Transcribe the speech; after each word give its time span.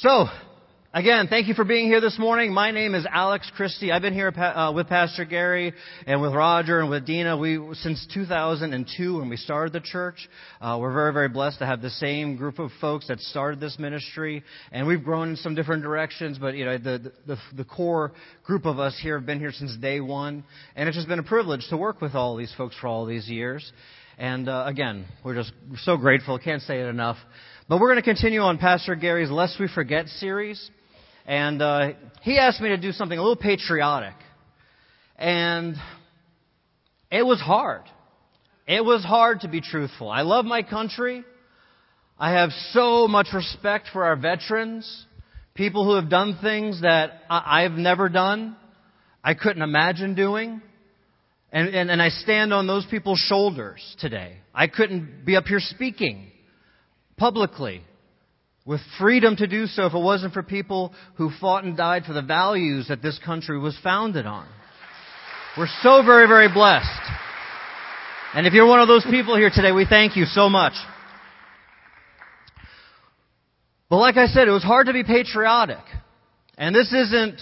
So, 0.00 0.26
again, 0.92 1.28
thank 1.28 1.48
you 1.48 1.54
for 1.54 1.64
being 1.64 1.86
here 1.86 2.02
this 2.02 2.18
morning. 2.18 2.52
My 2.52 2.70
name 2.70 2.94
is 2.94 3.06
Alex 3.10 3.50
Christie. 3.56 3.90
I've 3.90 4.02
been 4.02 4.12
here 4.12 4.28
uh, 4.28 4.70
with 4.74 4.88
Pastor 4.88 5.24
Gary 5.24 5.72
and 6.06 6.20
with 6.20 6.34
Roger 6.34 6.80
and 6.80 6.90
with 6.90 7.06
Dina. 7.06 7.34
We 7.34 7.58
since 7.76 8.06
2002 8.12 9.18
when 9.18 9.30
we 9.30 9.38
started 9.38 9.72
the 9.72 9.80
church. 9.80 10.28
Uh, 10.60 10.76
we're 10.78 10.92
very, 10.92 11.14
very 11.14 11.28
blessed 11.30 11.60
to 11.60 11.66
have 11.66 11.80
the 11.80 11.88
same 11.88 12.36
group 12.36 12.58
of 12.58 12.72
folks 12.78 13.08
that 13.08 13.20
started 13.20 13.58
this 13.58 13.78
ministry, 13.78 14.44
and 14.70 14.86
we've 14.86 15.02
grown 15.02 15.30
in 15.30 15.36
some 15.36 15.54
different 15.54 15.82
directions. 15.82 16.36
But 16.36 16.56
you 16.56 16.66
know, 16.66 16.76
the 16.76 17.10
the, 17.26 17.38
the 17.56 17.64
core 17.64 18.12
group 18.44 18.66
of 18.66 18.78
us 18.78 19.00
here 19.02 19.16
have 19.16 19.24
been 19.24 19.40
here 19.40 19.52
since 19.52 19.74
day 19.78 20.00
one, 20.00 20.44
and 20.74 20.90
it's 20.90 20.96
just 20.96 21.08
been 21.08 21.20
a 21.20 21.22
privilege 21.22 21.66
to 21.70 21.78
work 21.78 22.02
with 22.02 22.14
all 22.14 22.36
these 22.36 22.52
folks 22.58 22.76
for 22.78 22.86
all 22.86 23.06
these 23.06 23.30
years. 23.30 23.72
And 24.18 24.48
uh, 24.48 24.64
again, 24.66 25.06
we're 25.24 25.34
just 25.34 25.52
so 25.84 25.96
grateful. 25.96 26.38
Can't 26.38 26.62
say 26.62 26.80
it 26.80 26.86
enough. 26.86 27.16
But 27.68 27.80
we're 27.80 27.88
going 27.88 28.02
to 28.02 28.08
continue 28.08 28.42
on 28.42 28.58
Pastor 28.58 28.94
Gary's 28.94 29.28
Lest 29.28 29.58
We 29.58 29.66
Forget 29.66 30.06
series. 30.06 30.70
And 31.26 31.60
uh, 31.60 31.94
he 32.22 32.38
asked 32.38 32.60
me 32.60 32.68
to 32.68 32.76
do 32.76 32.92
something 32.92 33.18
a 33.18 33.20
little 33.20 33.34
patriotic. 33.34 34.14
And 35.16 35.74
it 37.10 37.24
was 37.26 37.40
hard. 37.40 37.82
It 38.68 38.84
was 38.84 39.02
hard 39.04 39.40
to 39.40 39.48
be 39.48 39.60
truthful. 39.60 40.08
I 40.08 40.22
love 40.22 40.44
my 40.44 40.62
country. 40.62 41.24
I 42.16 42.34
have 42.34 42.50
so 42.70 43.08
much 43.08 43.28
respect 43.34 43.88
for 43.92 44.04
our 44.04 44.14
veterans, 44.14 45.04
people 45.54 45.84
who 45.84 45.96
have 45.96 46.08
done 46.08 46.38
things 46.40 46.82
that 46.82 47.22
I've 47.28 47.72
never 47.72 48.08
done, 48.08 48.54
I 49.24 49.34
couldn't 49.34 49.62
imagine 49.62 50.14
doing. 50.14 50.62
And, 51.50 51.74
and, 51.74 51.90
and 51.90 52.00
I 52.00 52.10
stand 52.10 52.54
on 52.54 52.68
those 52.68 52.86
people's 52.86 53.18
shoulders 53.18 53.96
today. 53.98 54.36
I 54.54 54.68
couldn't 54.68 55.24
be 55.26 55.34
up 55.34 55.46
here 55.46 55.58
speaking 55.58 56.30
publicly 57.16 57.82
with 58.66 58.80
freedom 58.98 59.36
to 59.36 59.46
do 59.46 59.66
so 59.66 59.86
if 59.86 59.94
it 59.94 59.98
wasn't 59.98 60.34
for 60.34 60.42
people 60.42 60.92
who 61.16 61.30
fought 61.40 61.64
and 61.64 61.76
died 61.76 62.04
for 62.04 62.12
the 62.12 62.22
values 62.22 62.88
that 62.88 63.00
this 63.00 63.18
country 63.24 63.58
was 63.58 63.78
founded 63.82 64.26
on. 64.26 64.46
We're 65.56 65.68
so 65.82 66.02
very, 66.04 66.26
very 66.26 66.52
blessed. 66.52 66.88
And 68.34 68.46
if 68.46 68.52
you're 68.52 68.66
one 68.66 68.80
of 68.80 68.88
those 68.88 69.04
people 69.04 69.36
here 69.36 69.50
today, 69.54 69.72
we 69.72 69.86
thank 69.88 70.16
you 70.16 70.24
so 70.24 70.50
much. 70.50 70.74
But 73.88 73.98
like 73.98 74.16
I 74.16 74.26
said, 74.26 74.48
it 74.48 74.50
was 74.50 74.64
hard 74.64 74.88
to 74.88 74.92
be 74.92 75.04
patriotic. 75.04 75.84
And 76.58 76.74
this 76.74 76.92
isn't 76.92 77.40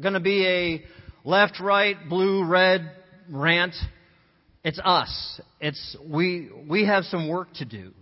going 0.00 0.14
to 0.14 0.20
be 0.20 0.46
a 0.46 0.84
left, 1.24 1.60
right, 1.60 1.96
blue, 2.08 2.44
red 2.44 2.90
rant. 3.30 3.74
It's 4.64 4.80
us. 4.84 5.40
It's, 5.60 5.96
we, 6.04 6.50
we 6.68 6.86
have 6.86 7.04
some 7.04 7.28
work 7.28 7.54
to 7.54 7.64
do 7.64 7.92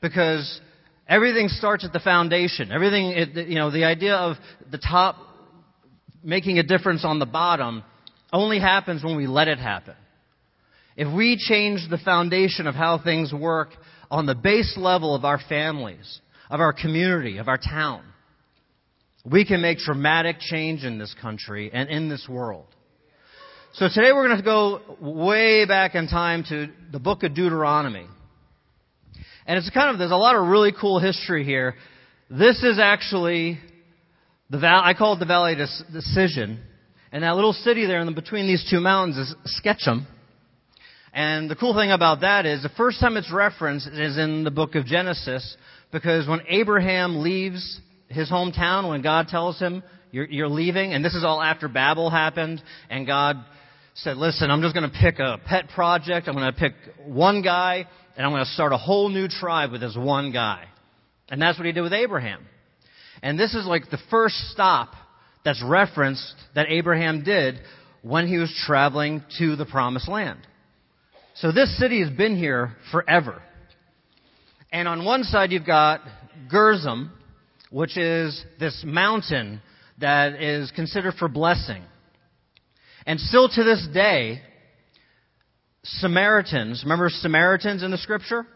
because 0.00 0.60
everything 1.08 1.48
starts 1.48 1.84
at 1.84 1.92
the 1.92 2.00
foundation. 2.00 2.72
Everything, 2.72 3.10
you 3.48 3.56
know, 3.56 3.70
the 3.70 3.84
idea 3.84 4.14
of 4.14 4.36
the 4.70 4.78
top 4.78 5.16
making 6.22 6.58
a 6.58 6.62
difference 6.62 7.04
on 7.04 7.18
the 7.18 7.26
bottom 7.26 7.82
only 8.32 8.58
happens 8.58 9.04
when 9.04 9.16
we 9.16 9.26
let 9.26 9.48
it 9.48 9.58
happen. 9.58 9.94
If 10.96 11.14
we 11.14 11.36
change 11.36 11.88
the 11.90 11.98
foundation 11.98 12.66
of 12.66 12.74
how 12.74 12.98
things 13.02 13.32
work 13.32 13.68
on 14.10 14.26
the 14.26 14.34
base 14.34 14.74
level 14.76 15.14
of 15.14 15.24
our 15.24 15.38
families, 15.48 16.20
of 16.50 16.60
our 16.60 16.72
community, 16.72 17.38
of 17.38 17.48
our 17.48 17.58
town, 17.58 18.02
we 19.24 19.44
can 19.44 19.60
make 19.60 19.78
dramatic 19.78 20.36
change 20.40 20.84
in 20.84 20.98
this 20.98 21.14
country 21.20 21.70
and 21.72 21.88
in 21.88 22.08
this 22.08 22.26
world. 22.28 22.66
So 23.74 23.88
today 23.92 24.12
we're 24.12 24.26
going 24.26 24.38
to 24.38 24.44
go 24.44 24.96
way 25.00 25.66
back 25.66 25.94
in 25.94 26.08
time 26.08 26.44
to 26.48 26.68
the 26.92 26.98
book 26.98 27.24
of 27.24 27.34
Deuteronomy. 27.34 28.06
And 29.46 29.58
it's 29.58 29.70
kind 29.70 29.90
of, 29.90 29.98
there's 29.98 30.10
a 30.10 30.16
lot 30.16 30.34
of 30.34 30.46
really 30.46 30.72
cool 30.78 30.98
history 30.98 31.44
here. 31.44 31.76
This 32.28 32.62
is 32.62 32.78
actually 32.80 33.60
the 34.50 34.58
val- 34.58 34.82
I 34.82 34.94
call 34.94 35.14
it 35.14 35.20
the 35.20 35.26
Valley 35.26 35.52
of 35.52 35.68
Decision. 35.92 36.60
And 37.12 37.22
that 37.22 37.36
little 37.36 37.52
city 37.52 37.86
there 37.86 38.00
in 38.00 38.06
the, 38.06 38.12
between 38.12 38.46
these 38.46 38.66
two 38.68 38.80
mountains 38.80 39.16
is 39.16 39.34
Shechem. 39.62 40.06
And 41.12 41.48
the 41.48 41.56
cool 41.56 41.74
thing 41.74 41.92
about 41.92 42.20
that 42.20 42.44
is 42.44 42.62
the 42.62 42.68
first 42.70 43.00
time 43.00 43.16
it's 43.16 43.32
referenced 43.32 43.86
is 43.86 44.18
in 44.18 44.44
the 44.44 44.50
book 44.50 44.74
of 44.74 44.84
Genesis 44.84 45.56
because 45.92 46.28
when 46.28 46.40
Abraham 46.48 47.22
leaves 47.22 47.80
his 48.08 48.30
hometown, 48.30 48.88
when 48.88 49.02
God 49.02 49.28
tells 49.28 49.58
him, 49.58 49.82
you're, 50.10 50.26
you're 50.26 50.48
leaving, 50.48 50.92
and 50.92 51.04
this 51.04 51.14
is 51.14 51.24
all 51.24 51.40
after 51.40 51.68
Babel 51.68 52.10
happened, 52.10 52.62
and 52.90 53.06
God 53.06 53.36
said, 53.96 54.18
listen, 54.18 54.50
I'm 54.50 54.60
just 54.60 54.74
going 54.74 54.88
to 54.90 54.96
pick 54.96 55.18
a 55.18 55.40
pet 55.46 55.68
project. 55.70 56.28
I'm 56.28 56.34
going 56.34 56.52
to 56.52 56.58
pick 56.58 56.74
one 57.06 57.42
guy 57.42 57.86
and 58.16 58.26
I'm 58.26 58.32
going 58.32 58.44
to 58.44 58.50
start 58.50 58.72
a 58.72 58.76
whole 58.76 59.08
new 59.08 59.26
tribe 59.26 59.72
with 59.72 59.80
this 59.80 59.96
one 59.98 60.32
guy. 60.32 60.64
And 61.30 61.40
that's 61.40 61.58
what 61.58 61.66
he 61.66 61.72
did 61.72 61.80
with 61.80 61.94
Abraham. 61.94 62.46
And 63.22 63.38
this 63.38 63.54
is 63.54 63.64
like 63.64 63.90
the 63.90 63.98
first 64.10 64.36
stop 64.50 64.92
that's 65.44 65.62
referenced 65.64 66.34
that 66.54 66.66
Abraham 66.68 67.24
did 67.24 67.58
when 68.02 68.28
he 68.28 68.36
was 68.36 68.54
traveling 68.66 69.24
to 69.38 69.56
the 69.56 69.64
promised 69.64 70.08
land. 70.08 70.40
So 71.36 71.50
this 71.50 71.78
city 71.78 72.02
has 72.02 72.10
been 72.10 72.36
here 72.36 72.76
forever. 72.92 73.42
And 74.72 74.86
on 74.86 75.06
one 75.06 75.24
side 75.24 75.52
you've 75.52 75.66
got 75.66 76.02
Gerizim, 76.50 77.12
which 77.70 77.96
is 77.96 78.44
this 78.60 78.82
mountain 78.86 79.62
that 79.98 80.34
is 80.34 80.70
considered 80.72 81.14
for 81.14 81.28
blessing. 81.28 81.82
And 83.06 83.20
still 83.20 83.48
to 83.48 83.64
this 83.64 83.86
day, 83.94 84.42
Samaritans, 85.84 86.82
remember 86.84 87.08
Samaritans 87.08 87.82
in 87.82 87.92
the 87.92 87.98
scripture? 87.98 88.46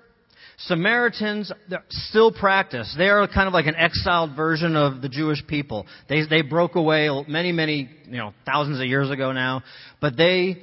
Samaritans 0.66 1.50
still 1.88 2.32
practice. 2.32 2.92
They 2.98 3.08
are 3.08 3.26
kind 3.28 3.46
of 3.46 3.54
like 3.54 3.66
an 3.66 3.76
exiled 3.76 4.36
version 4.36 4.76
of 4.76 5.00
the 5.00 5.08
Jewish 5.08 5.46
people. 5.46 5.86
They, 6.08 6.26
they 6.28 6.42
broke 6.42 6.74
away 6.74 7.08
many, 7.28 7.52
many, 7.52 7.88
you 8.04 8.18
know, 8.18 8.34
thousands 8.44 8.78
of 8.80 8.86
years 8.86 9.10
ago 9.10 9.32
now, 9.32 9.62
but 10.00 10.16
they 10.16 10.58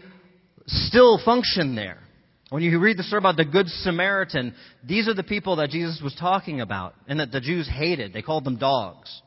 still 0.67 1.19
function 1.23 1.75
there. 1.75 1.97
When 2.49 2.61
you 2.63 2.79
read 2.79 2.97
the 2.97 3.03
story 3.03 3.19
about 3.19 3.37
the 3.37 3.45
Good 3.45 3.67
Samaritan, 3.67 4.53
these 4.83 5.07
are 5.07 5.13
the 5.13 5.23
people 5.23 5.57
that 5.57 5.69
Jesus 5.69 5.99
was 6.01 6.15
talking 6.15 6.61
about 6.61 6.93
and 7.07 7.19
that 7.19 7.31
the 7.31 7.41
Jews 7.41 7.67
hated. 7.67 8.13
They 8.13 8.21
called 8.21 8.43
them 8.43 8.57
dogs. 8.57 9.21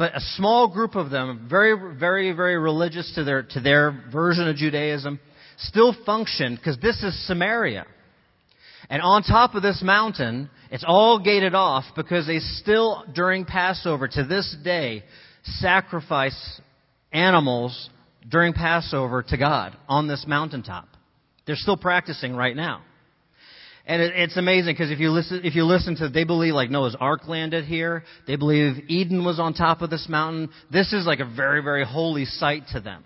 But 0.00 0.16
a 0.16 0.20
small 0.36 0.66
group 0.66 0.94
of 0.94 1.10
them, 1.10 1.46
very, 1.50 1.76
very, 1.98 2.32
very 2.32 2.56
religious 2.56 3.12
to 3.16 3.22
their, 3.22 3.42
to 3.42 3.60
their 3.60 4.02
version 4.10 4.48
of 4.48 4.56
Judaism, 4.56 5.20
still 5.58 5.94
function 6.06 6.56
because 6.56 6.78
this 6.78 7.02
is 7.02 7.26
Samaria. 7.26 7.84
And 8.88 9.02
on 9.02 9.22
top 9.22 9.54
of 9.54 9.62
this 9.62 9.82
mountain, 9.84 10.48
it's 10.70 10.86
all 10.88 11.18
gated 11.18 11.54
off 11.54 11.84
because 11.96 12.26
they 12.26 12.38
still, 12.38 13.04
during 13.14 13.44
Passover 13.44 14.08
to 14.08 14.24
this 14.24 14.56
day, 14.64 15.04
sacrifice 15.42 16.62
animals 17.12 17.90
during 18.26 18.54
Passover 18.54 19.22
to 19.24 19.36
God 19.36 19.76
on 19.86 20.08
this 20.08 20.24
mountaintop. 20.26 20.88
They're 21.46 21.56
still 21.56 21.76
practicing 21.76 22.34
right 22.34 22.56
now. 22.56 22.80
And 23.86 24.02
it, 24.02 24.12
it's 24.14 24.36
amazing 24.36 24.74
because 24.74 24.90
if 24.90 25.00
you 25.00 25.10
listen, 25.10 25.40
if 25.44 25.54
you 25.54 25.64
listen 25.64 25.96
to, 25.96 26.08
they 26.08 26.24
believe 26.24 26.54
like 26.54 26.70
Noah's 26.70 26.96
Ark 26.98 27.26
landed 27.26 27.64
here. 27.64 28.04
They 28.26 28.36
believe 28.36 28.84
Eden 28.88 29.24
was 29.24 29.40
on 29.40 29.54
top 29.54 29.82
of 29.82 29.90
this 29.90 30.06
mountain. 30.08 30.50
This 30.70 30.92
is 30.92 31.06
like 31.06 31.20
a 31.20 31.24
very, 31.24 31.62
very 31.62 31.84
holy 31.84 32.24
site 32.24 32.64
to 32.72 32.80
them. 32.80 33.04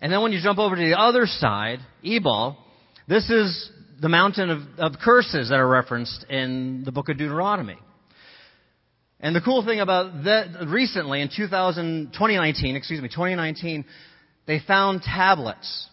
And 0.00 0.12
then 0.12 0.22
when 0.22 0.32
you 0.32 0.40
jump 0.42 0.58
over 0.58 0.74
to 0.76 0.82
the 0.82 0.98
other 0.98 1.26
side, 1.26 1.78
Ebal, 2.02 2.58
this 3.08 3.30
is 3.30 3.70
the 4.00 4.08
mountain 4.08 4.50
of, 4.50 4.60
of 4.78 5.00
curses 5.00 5.48
that 5.48 5.58
are 5.58 5.68
referenced 5.68 6.24
in 6.28 6.82
the 6.84 6.92
book 6.92 7.08
of 7.08 7.16
Deuteronomy. 7.16 7.78
And 9.20 9.34
the 9.34 9.40
cool 9.40 9.64
thing 9.64 9.80
about 9.80 10.24
that, 10.24 10.66
recently 10.68 11.22
in 11.22 11.30
2000, 11.34 12.12
2019, 12.12 12.76
excuse 12.76 13.00
me, 13.00 13.08
2019, 13.08 13.84
they 14.46 14.60
found 14.66 15.02
tablets. 15.02 15.88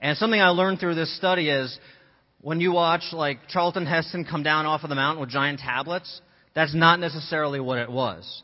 And 0.00 0.16
something 0.16 0.40
I 0.40 0.48
learned 0.48 0.80
through 0.80 0.94
this 0.94 1.16
study 1.16 1.48
is 1.48 1.78
when 2.40 2.60
you 2.60 2.72
watch 2.72 3.02
like 3.12 3.38
Charlton 3.48 3.86
Heston 3.86 4.24
come 4.24 4.42
down 4.42 4.66
off 4.66 4.84
of 4.84 4.90
the 4.90 4.94
mountain 4.94 5.20
with 5.20 5.30
giant 5.30 5.60
tablets, 5.60 6.20
that's 6.54 6.74
not 6.74 7.00
necessarily 7.00 7.60
what 7.60 7.78
it 7.78 7.90
was. 7.90 8.42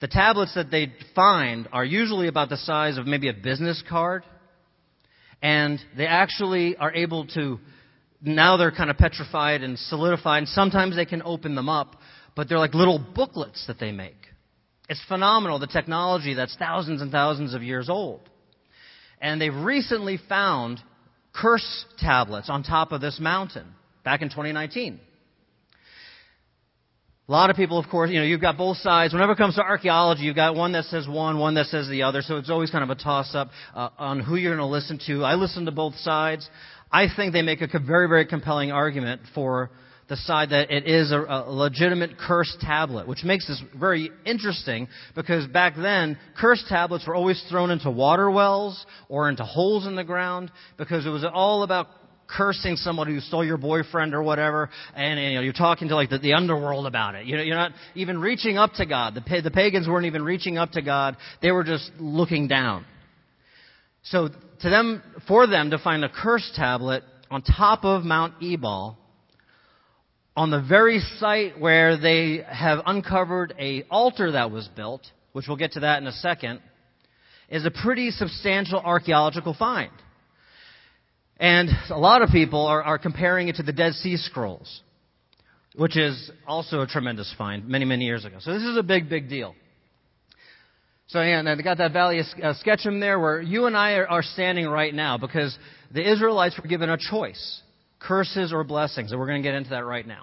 The 0.00 0.08
tablets 0.08 0.54
that 0.54 0.70
they 0.70 0.92
find 1.14 1.68
are 1.72 1.84
usually 1.84 2.28
about 2.28 2.48
the 2.48 2.56
size 2.56 2.96
of 2.96 3.06
maybe 3.06 3.28
a 3.28 3.34
business 3.34 3.82
card. 3.86 4.24
And 5.42 5.78
they 5.96 6.06
actually 6.06 6.76
are 6.76 6.92
able 6.92 7.26
to, 7.28 7.58
now 8.22 8.56
they're 8.56 8.72
kind 8.72 8.90
of 8.90 8.96
petrified 8.96 9.62
and 9.62 9.78
solidified, 9.78 10.38
and 10.38 10.48
sometimes 10.48 10.96
they 10.96 11.06
can 11.06 11.22
open 11.22 11.54
them 11.54 11.68
up, 11.68 11.96
but 12.34 12.48
they're 12.48 12.58
like 12.58 12.74
little 12.74 12.98
booklets 12.98 13.66
that 13.66 13.78
they 13.78 13.92
make. 13.92 14.16
It's 14.88 15.02
phenomenal, 15.08 15.58
the 15.58 15.66
technology 15.66 16.34
that's 16.34 16.56
thousands 16.56 17.00
and 17.00 17.12
thousands 17.12 17.54
of 17.54 17.62
years 17.62 17.88
old. 17.88 18.20
And 19.20 19.40
they've 19.40 19.54
recently 19.54 20.18
found 20.28 20.80
curse 21.40 21.84
tablets 21.98 22.50
on 22.50 22.62
top 22.62 22.92
of 22.92 23.00
this 23.00 23.18
mountain 23.20 23.66
back 24.04 24.22
in 24.22 24.28
2019. 24.28 25.00
A 27.28 27.30
lot 27.30 27.48
of 27.48 27.54
people, 27.54 27.78
of 27.78 27.88
course, 27.88 28.10
you 28.10 28.18
know, 28.18 28.24
you've 28.24 28.40
got 28.40 28.58
both 28.58 28.78
sides. 28.78 29.12
Whenever 29.12 29.32
it 29.32 29.38
comes 29.38 29.54
to 29.54 29.62
archaeology, 29.62 30.22
you've 30.22 30.34
got 30.34 30.56
one 30.56 30.72
that 30.72 30.86
says 30.86 31.06
one, 31.06 31.38
one 31.38 31.54
that 31.54 31.66
says 31.66 31.88
the 31.88 32.02
other. 32.02 32.22
So 32.22 32.38
it's 32.38 32.50
always 32.50 32.70
kind 32.70 32.82
of 32.82 32.90
a 32.90 33.00
toss 33.00 33.36
up 33.36 33.50
uh, 33.72 33.90
on 33.98 34.18
who 34.18 34.34
you're 34.34 34.56
going 34.56 34.66
to 34.66 34.72
listen 34.72 34.98
to. 35.06 35.24
I 35.24 35.36
listen 35.36 35.66
to 35.66 35.70
both 35.70 35.94
sides. 35.94 36.48
I 36.90 37.06
think 37.14 37.32
they 37.32 37.42
make 37.42 37.60
a 37.60 37.78
very, 37.78 38.08
very 38.08 38.26
compelling 38.26 38.72
argument 38.72 39.20
for 39.32 39.70
decide 40.10 40.50
that 40.50 40.72
it 40.72 40.88
is 40.88 41.12
a, 41.12 41.20
a, 41.20 41.50
legitimate 41.50 42.18
curse 42.18 42.54
tablet, 42.60 43.06
which 43.06 43.22
makes 43.22 43.46
this 43.46 43.62
very 43.78 44.10
interesting 44.26 44.88
because 45.14 45.46
back 45.46 45.74
then, 45.76 46.18
curse 46.36 46.62
tablets 46.68 47.06
were 47.06 47.14
always 47.14 47.40
thrown 47.48 47.70
into 47.70 47.88
water 47.88 48.28
wells 48.28 48.84
or 49.08 49.28
into 49.28 49.44
holes 49.44 49.86
in 49.86 49.94
the 49.94 50.02
ground 50.02 50.50
because 50.76 51.06
it 51.06 51.10
was 51.10 51.24
all 51.32 51.62
about 51.62 51.86
cursing 52.26 52.74
somebody 52.74 53.14
who 53.14 53.20
stole 53.20 53.44
your 53.44 53.56
boyfriend 53.56 54.12
or 54.12 54.22
whatever, 54.22 54.68
and, 54.96 55.18
and 55.18 55.30
you 55.30 55.34
know, 55.36 55.42
you're 55.42 55.52
talking 55.52 55.88
to 55.88 55.94
like 55.94 56.10
the, 56.10 56.18
the 56.18 56.32
underworld 56.32 56.86
about 56.86 57.14
it. 57.14 57.26
You 57.26 57.36
know, 57.36 57.42
you're 57.42 57.56
not 57.56 57.70
even 57.94 58.18
reaching 58.18 58.58
up 58.58 58.72
to 58.74 58.86
God. 58.86 59.14
The, 59.14 59.40
the 59.42 59.50
pagans 59.50 59.86
weren't 59.86 60.06
even 60.06 60.24
reaching 60.24 60.58
up 60.58 60.72
to 60.72 60.82
God. 60.82 61.16
They 61.40 61.52
were 61.52 61.64
just 61.64 61.88
looking 62.00 62.48
down. 62.48 62.84
So 64.02 64.28
to 64.28 64.70
them, 64.70 65.02
for 65.28 65.46
them 65.46 65.70
to 65.70 65.78
find 65.78 66.04
a 66.04 66.08
curse 66.08 66.50
tablet 66.56 67.04
on 67.30 67.42
top 67.42 67.84
of 67.84 68.02
Mount 68.02 68.34
Ebal, 68.42 68.96
on 70.36 70.50
the 70.50 70.60
very 70.60 71.00
site 71.18 71.58
where 71.60 71.96
they 71.96 72.44
have 72.48 72.80
uncovered 72.86 73.54
a 73.58 73.84
altar 73.90 74.32
that 74.32 74.50
was 74.50 74.68
built, 74.68 75.02
which 75.32 75.46
we'll 75.48 75.56
get 75.56 75.72
to 75.72 75.80
that 75.80 76.00
in 76.00 76.06
a 76.06 76.12
second, 76.12 76.60
is 77.48 77.66
a 77.66 77.70
pretty 77.70 78.10
substantial 78.10 78.78
archaeological 78.78 79.54
find. 79.54 79.90
And 81.38 81.70
a 81.88 81.98
lot 81.98 82.22
of 82.22 82.30
people 82.30 82.66
are, 82.66 82.82
are 82.82 82.98
comparing 82.98 83.48
it 83.48 83.56
to 83.56 83.62
the 83.62 83.72
Dead 83.72 83.94
Sea 83.94 84.16
Scrolls, 84.16 84.82
which 85.74 85.96
is 85.96 86.30
also 86.46 86.82
a 86.82 86.86
tremendous 86.86 87.34
find 87.36 87.66
many, 87.66 87.84
many 87.84 88.04
years 88.04 88.24
ago. 88.24 88.36
So 88.40 88.52
this 88.52 88.62
is 88.62 88.76
a 88.76 88.82
big, 88.82 89.08
big 89.08 89.28
deal. 89.28 89.54
So 91.08 91.20
yeah, 91.22 91.42
I 91.44 91.60
got 91.60 91.78
that 91.78 91.92
valley 91.92 92.20
of 92.20 92.26
uh, 92.40 92.54
Shechem 92.64 93.00
there 93.00 93.18
where 93.18 93.42
you 93.42 93.66
and 93.66 93.76
I 93.76 93.94
are, 93.94 94.06
are 94.06 94.22
standing 94.22 94.68
right 94.68 94.94
now 94.94 95.18
because 95.18 95.58
the 95.92 96.08
Israelites 96.08 96.56
were 96.56 96.68
given 96.68 96.88
a 96.88 96.96
choice, 96.96 97.62
curses 98.00 98.52
or 98.52 98.64
blessings, 98.64 99.12
and 99.12 99.20
we're 99.20 99.26
going 99.26 99.42
to 99.42 99.48
get 99.48 99.54
into 99.54 99.70
that 99.70 99.84
right 99.84 100.06
now. 100.06 100.22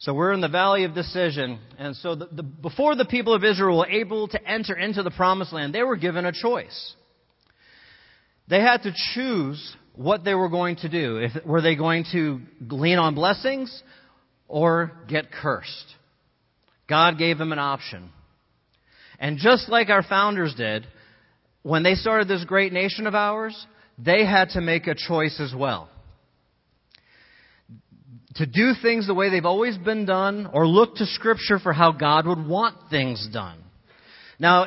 So 0.00 0.14
we're 0.14 0.32
in 0.32 0.40
the 0.40 0.48
valley 0.48 0.84
of 0.84 0.94
decision, 0.94 1.58
and 1.78 1.94
so 1.96 2.14
the, 2.14 2.28
the, 2.32 2.42
before 2.42 2.96
the 2.96 3.04
people 3.04 3.34
of 3.34 3.44
Israel 3.44 3.78
were 3.78 3.86
able 3.86 4.28
to 4.28 4.48
enter 4.48 4.74
into 4.74 5.02
the 5.02 5.10
promised 5.10 5.52
land, 5.52 5.74
they 5.74 5.82
were 5.82 5.96
given 5.96 6.24
a 6.24 6.32
choice. 6.32 6.94
They 8.48 8.60
had 8.60 8.82
to 8.84 8.94
choose 9.14 9.76
what 9.94 10.24
they 10.24 10.34
were 10.34 10.48
going 10.48 10.76
to 10.76 10.88
do. 10.88 11.18
If, 11.18 11.44
were 11.44 11.60
they 11.60 11.76
going 11.76 12.06
to 12.12 12.40
lean 12.70 12.98
on 12.98 13.14
blessings 13.14 13.82
or 14.48 14.90
get 15.06 15.30
cursed? 15.30 15.94
God 16.88 17.18
gave 17.18 17.36
them 17.36 17.52
an 17.52 17.58
option. 17.58 18.10
And 19.18 19.36
just 19.36 19.68
like 19.68 19.90
our 19.90 20.02
founders 20.02 20.54
did, 20.56 20.86
when 21.62 21.82
they 21.82 21.94
started 21.94 22.26
this 22.26 22.42
great 22.44 22.72
nation 22.72 23.06
of 23.06 23.14
ours, 23.14 23.54
they 24.04 24.24
had 24.24 24.50
to 24.50 24.60
make 24.60 24.86
a 24.86 24.94
choice 24.94 25.40
as 25.40 25.54
well. 25.54 25.88
To 28.36 28.46
do 28.46 28.72
things 28.80 29.06
the 29.06 29.14
way 29.14 29.28
they've 29.28 29.44
always 29.44 29.76
been 29.76 30.06
done, 30.06 30.48
or 30.52 30.66
look 30.66 30.96
to 30.96 31.06
Scripture 31.06 31.58
for 31.58 31.72
how 31.72 31.92
God 31.92 32.26
would 32.26 32.46
want 32.46 32.76
things 32.90 33.28
done. 33.32 33.58
Now, 34.38 34.66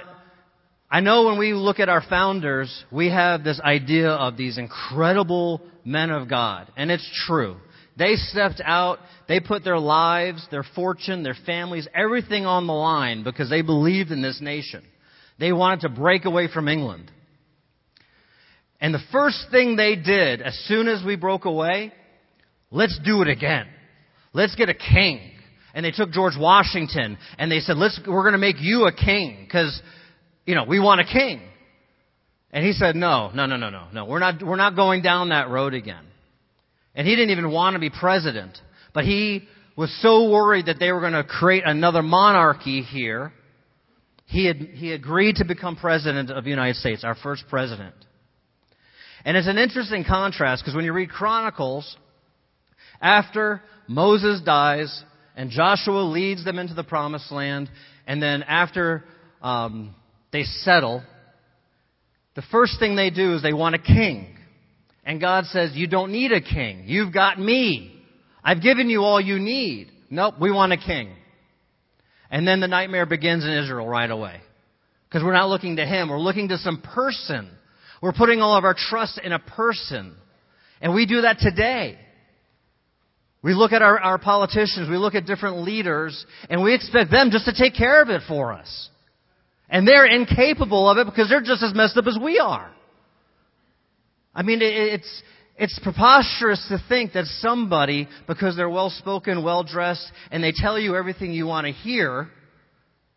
I 0.91 0.99
know 0.99 1.25
when 1.25 1.39
we 1.39 1.53
look 1.53 1.79
at 1.79 1.89
our 1.89 2.03
founders, 2.07 2.83
we 2.91 3.09
have 3.09 3.43
this 3.43 3.59
idea 3.61 4.09
of 4.09 4.37
these 4.37 4.57
incredible 4.57 5.61
men 5.83 6.11
of 6.11 6.29
God. 6.29 6.71
And 6.77 6.91
it's 6.91 7.09
true. 7.25 7.55
They 7.97 8.15
stepped 8.15 8.61
out, 8.63 8.99
they 9.27 9.39
put 9.39 9.63
their 9.63 9.79
lives, 9.79 10.45
their 10.51 10.65
fortune, 10.75 11.23
their 11.23 11.37
families, 11.45 11.87
everything 11.95 12.45
on 12.45 12.67
the 12.67 12.73
line 12.73 13.23
because 13.23 13.49
they 13.49 13.61
believed 13.61 14.11
in 14.11 14.21
this 14.21 14.39
nation. 14.41 14.83
They 15.39 15.51
wanted 15.51 15.81
to 15.81 15.89
break 15.89 16.25
away 16.25 16.47
from 16.51 16.67
England. 16.67 17.11
And 18.83 18.93
the 18.93 19.01
first 19.13 19.45
thing 19.49 19.77
they 19.77 19.95
did 19.95 20.41
as 20.41 20.53
soon 20.67 20.89
as 20.89 21.01
we 21.05 21.15
broke 21.15 21.45
away, 21.45 21.93
let's 22.69 22.99
do 23.05 23.21
it 23.21 23.29
again. 23.29 23.65
Let's 24.33 24.55
get 24.55 24.67
a 24.67 24.73
king. 24.73 25.21
And 25.73 25.85
they 25.85 25.91
took 25.91 26.11
George 26.11 26.33
Washington 26.37 27.17
and 27.39 27.49
they 27.49 27.61
said, 27.61 27.77
let's, 27.77 27.97
we're 28.05 28.23
going 28.23 28.33
to 28.33 28.37
make 28.37 28.57
you 28.59 28.85
a 28.85 28.91
king 28.91 29.37
because 29.45 29.81
you 30.45 30.53
know, 30.53 30.65
we 30.65 30.81
want 30.81 30.99
a 30.99 31.05
king. 31.05 31.41
And 32.51 32.65
he 32.65 32.73
said, 32.73 32.97
no, 32.97 33.31
no, 33.33 33.45
no, 33.45 33.55
no, 33.55 33.69
no, 33.69 33.87
no. 33.93 34.03
We're 34.03 34.19
not, 34.19 34.43
we're 34.43 34.57
not 34.57 34.75
going 34.75 35.01
down 35.01 35.29
that 35.29 35.49
road 35.49 35.73
again. 35.73 36.05
And 36.93 37.07
he 37.07 37.15
didn't 37.15 37.31
even 37.31 37.51
want 37.51 37.75
to 37.75 37.79
be 37.79 37.89
president. 37.89 38.57
But 38.93 39.05
he 39.05 39.47
was 39.77 39.97
so 40.01 40.29
worried 40.29 40.65
that 40.65 40.77
they 40.77 40.91
were 40.91 40.99
going 40.99 41.13
to 41.13 41.23
create 41.23 41.63
another 41.65 42.03
monarchy 42.03 42.81
here. 42.81 43.31
He 44.25 44.45
had, 44.45 44.57
he 44.57 44.91
agreed 44.91 45.37
to 45.37 45.45
become 45.45 45.77
president 45.77 46.31
of 46.31 46.43
the 46.43 46.49
United 46.49 46.75
States, 46.75 47.05
our 47.05 47.15
first 47.15 47.45
president. 47.49 47.95
And 49.25 49.37
it's 49.37 49.47
an 49.47 49.57
interesting 49.57 50.03
contrast 50.03 50.63
because 50.63 50.75
when 50.75 50.85
you 50.85 50.93
read 50.93 51.09
Chronicles, 51.09 51.97
after 53.01 53.61
Moses 53.87 54.41
dies 54.41 55.03
and 55.35 55.49
Joshua 55.49 56.01
leads 56.01 56.43
them 56.43 56.59
into 56.59 56.73
the 56.73 56.83
promised 56.83 57.31
land, 57.31 57.69
and 58.05 58.21
then 58.21 58.43
after 58.43 59.03
um, 59.41 59.95
they 60.31 60.43
settle, 60.43 61.03
the 62.35 62.43
first 62.51 62.79
thing 62.79 62.95
they 62.95 63.09
do 63.09 63.35
is 63.35 63.41
they 63.41 63.53
want 63.53 63.75
a 63.75 63.79
king. 63.79 64.35
And 65.05 65.19
God 65.19 65.45
says, 65.45 65.71
You 65.73 65.87
don't 65.87 66.11
need 66.11 66.31
a 66.31 66.41
king. 66.41 66.83
You've 66.85 67.13
got 67.13 67.39
me. 67.39 68.01
I've 68.43 68.61
given 68.61 68.89
you 68.89 69.03
all 69.03 69.21
you 69.21 69.39
need. 69.39 69.89
Nope, 70.09 70.35
we 70.39 70.51
want 70.51 70.73
a 70.73 70.77
king. 70.77 71.15
And 72.29 72.47
then 72.47 72.59
the 72.59 72.67
nightmare 72.67 73.05
begins 73.05 73.43
in 73.43 73.51
Israel 73.51 73.87
right 73.87 74.09
away. 74.09 74.41
Because 75.07 75.23
we're 75.23 75.33
not 75.33 75.49
looking 75.49 75.75
to 75.75 75.85
him, 75.85 76.09
we're 76.09 76.19
looking 76.19 76.49
to 76.49 76.57
some 76.57 76.81
person. 76.81 77.49
We're 78.03 78.11
putting 78.11 78.41
all 78.41 78.57
of 78.57 78.65
our 78.65 78.75
trust 78.77 79.17
in 79.23 79.31
a 79.31 79.39
person. 79.39 80.13
And 80.81 80.93
we 80.93 81.05
do 81.05 81.21
that 81.21 81.39
today. 81.39 81.97
We 83.41 83.53
look 83.53 83.71
at 83.71 83.81
our, 83.81 83.97
our 83.97 84.17
politicians, 84.17 84.89
we 84.89 84.97
look 84.97 85.15
at 85.15 85.25
different 85.25 85.59
leaders, 85.59 86.25
and 86.49 86.61
we 86.61 86.75
expect 86.75 87.11
them 87.11 87.29
just 87.31 87.45
to 87.45 87.53
take 87.53 87.75
care 87.75 88.01
of 88.01 88.09
it 88.09 88.21
for 88.27 88.51
us. 88.51 88.89
And 89.69 89.87
they're 89.87 90.05
incapable 90.05 90.89
of 90.89 90.97
it 90.97 91.05
because 91.05 91.29
they're 91.29 91.39
just 91.39 91.63
as 91.63 91.73
messed 91.73 91.95
up 91.95 92.05
as 92.05 92.17
we 92.21 92.39
are. 92.39 92.69
I 94.35 94.43
mean, 94.43 94.59
it's, 94.61 95.23
it's 95.55 95.79
preposterous 95.81 96.65
to 96.67 96.83
think 96.89 97.13
that 97.13 97.23
somebody, 97.39 98.09
because 98.27 98.57
they're 98.57 98.69
well 98.69 98.89
spoken, 98.89 99.45
well 99.45 99.63
dressed, 99.63 100.11
and 100.29 100.43
they 100.43 100.51
tell 100.53 100.77
you 100.77 100.97
everything 100.97 101.31
you 101.31 101.45
want 101.45 101.67
to 101.67 101.71
hear, 101.71 102.27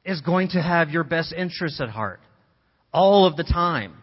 is 0.04 0.20
going 0.20 0.50
to 0.50 0.62
have 0.62 0.90
your 0.90 1.02
best 1.02 1.32
interests 1.32 1.80
at 1.80 1.88
heart. 1.88 2.20
All 2.92 3.26
of 3.26 3.36
the 3.36 3.42
time. 3.42 3.94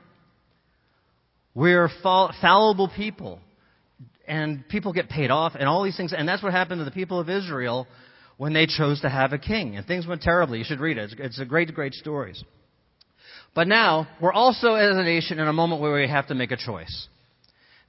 We're 1.56 1.90
fall, 2.02 2.34
fallible 2.42 2.90
people. 2.96 3.40
And 4.28 4.68
people 4.70 4.94
get 4.94 5.10
paid 5.10 5.32
off 5.32 5.54
and 5.56 5.68
all 5.68 5.84
these 5.84 5.98
things. 5.98 6.14
And 6.18 6.28
that's 6.28 6.42
what 6.42 6.54
happened 6.54 6.80
to 6.80 6.86
the 6.86 6.92
people 6.92 7.20
of 7.20 7.30
Israel 7.30 7.88
when 8.38 8.54
they 8.54 8.66
chose 8.66 9.02
to 9.02 9.10
have 9.10 9.34
a 9.34 9.38
king. 9.38 9.76
And 9.76 9.86
things 9.86 10.08
went 10.08 10.22
terribly. 10.22 10.60
You 10.60 10.64
should 10.64 10.80
read 10.80 10.98
it. 10.98 11.14
It's 11.20 11.40
a 11.40 11.46
great, 11.46 11.74
great 11.74 11.94
stories. 11.94 12.44
But 13.56 13.68
now, 13.68 14.08
we're 14.22 14.34
also 14.34 14.74
as 14.74 14.98
a 14.98 15.04
nation 15.04 15.40
in 15.40 15.48
a 15.48 15.54
moment 15.54 15.82
where 15.82 15.94
we 15.94 16.08
have 16.08 16.28
to 16.28 16.36
make 16.36 16.52
a 16.52 16.58
choice. 16.58 17.08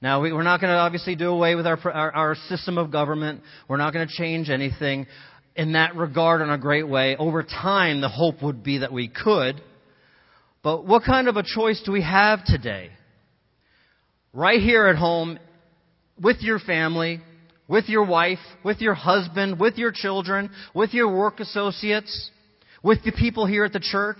Now, 0.01 0.21
we, 0.21 0.31
are 0.31 0.43
not 0.43 0.61
going 0.61 0.71
to 0.71 0.77
obviously 0.77 1.15
do 1.15 1.29
away 1.29 1.55
with 1.55 1.65
our, 1.65 1.79
our, 1.89 2.11
our 2.11 2.35
system 2.47 2.77
of 2.77 2.91
government. 2.91 3.41
We're 3.67 3.77
not 3.77 3.93
going 3.93 4.07
to 4.07 4.13
change 4.13 4.49
anything 4.49 5.07
in 5.55 5.71
that 5.71 5.95
regard 5.95 6.41
in 6.41 6.49
a 6.49 6.57
great 6.57 6.87
way. 6.87 7.15
Over 7.15 7.41
time, 7.41 8.01
the 8.01 8.09
hope 8.09 8.43
would 8.43 8.63
be 8.63 8.79
that 8.79 8.91
we 8.91 9.07
could. 9.07 9.61
But 10.61 10.85
what 10.85 11.03
kind 11.03 11.27
of 11.27 11.37
a 11.37 11.43
choice 11.43 11.81
do 11.85 11.91
we 11.91 12.01
have 12.01 12.43
today? 12.45 12.89
Right 14.35 14.59
here 14.59 14.87
at 14.87 14.97
home, 14.97 15.39
with 16.21 16.41
your 16.41 16.59
family, 16.59 17.21
with 17.69 17.87
your 17.87 18.05
wife, 18.05 18.39
with 18.65 18.81
your 18.81 18.93
husband, 18.93 19.61
with 19.61 19.77
your 19.77 19.93
children, 19.93 20.49
with 20.73 20.93
your 20.93 21.07
work 21.15 21.39
associates, 21.39 22.31
with 22.83 23.01
the 23.05 23.13
people 23.13 23.45
here 23.45 23.63
at 23.63 23.71
the 23.71 23.79
church, 23.79 24.19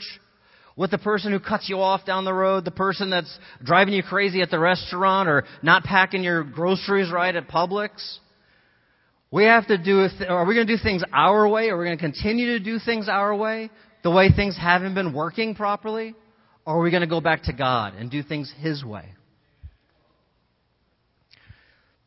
with 0.77 0.91
the 0.91 0.97
person 0.97 1.33
who 1.33 1.39
cuts 1.41 1.67
you 1.67 1.81
off 1.81 2.05
down 2.05 2.23
the 2.23 2.33
road, 2.33 2.63
the 2.63 2.71
person 2.71 3.09
that's 3.09 3.37
driving 3.61 3.93
you 3.93 4.03
crazy 4.03 4.41
at 4.41 4.49
the 4.49 4.57
restaurant 4.57 5.27
or 5.27 5.43
not 5.61 5.83
packing 5.83 6.23
your 6.23 6.45
groceries 6.45 7.11
right 7.11 7.35
at 7.35 7.49
Publix. 7.49 8.19
We 9.31 9.43
have 9.43 9.67
to 9.67 9.77
do, 9.77 10.07
are 10.29 10.45
we 10.45 10.55
going 10.55 10.65
to 10.65 10.77
do 10.77 10.81
things 10.81 11.03
our 11.11 11.45
way? 11.49 11.67
Are 11.67 11.77
we 11.77 11.83
going 11.83 11.97
to 11.97 12.01
continue 12.01 12.57
to 12.57 12.63
do 12.63 12.79
things 12.79 13.09
our 13.09 13.35
way? 13.35 13.69
The 14.03 14.11
way 14.11 14.29
things 14.33 14.57
haven't 14.57 14.95
been 14.95 15.13
working 15.13 15.55
properly? 15.55 16.15
Or 16.65 16.77
are 16.77 16.81
we 16.81 16.89
going 16.89 17.01
to 17.01 17.07
go 17.07 17.19
back 17.19 17.43
to 17.43 17.53
God 17.53 17.95
and 17.95 18.09
do 18.09 18.23
things 18.23 18.53
His 18.61 18.81
way? 18.81 19.09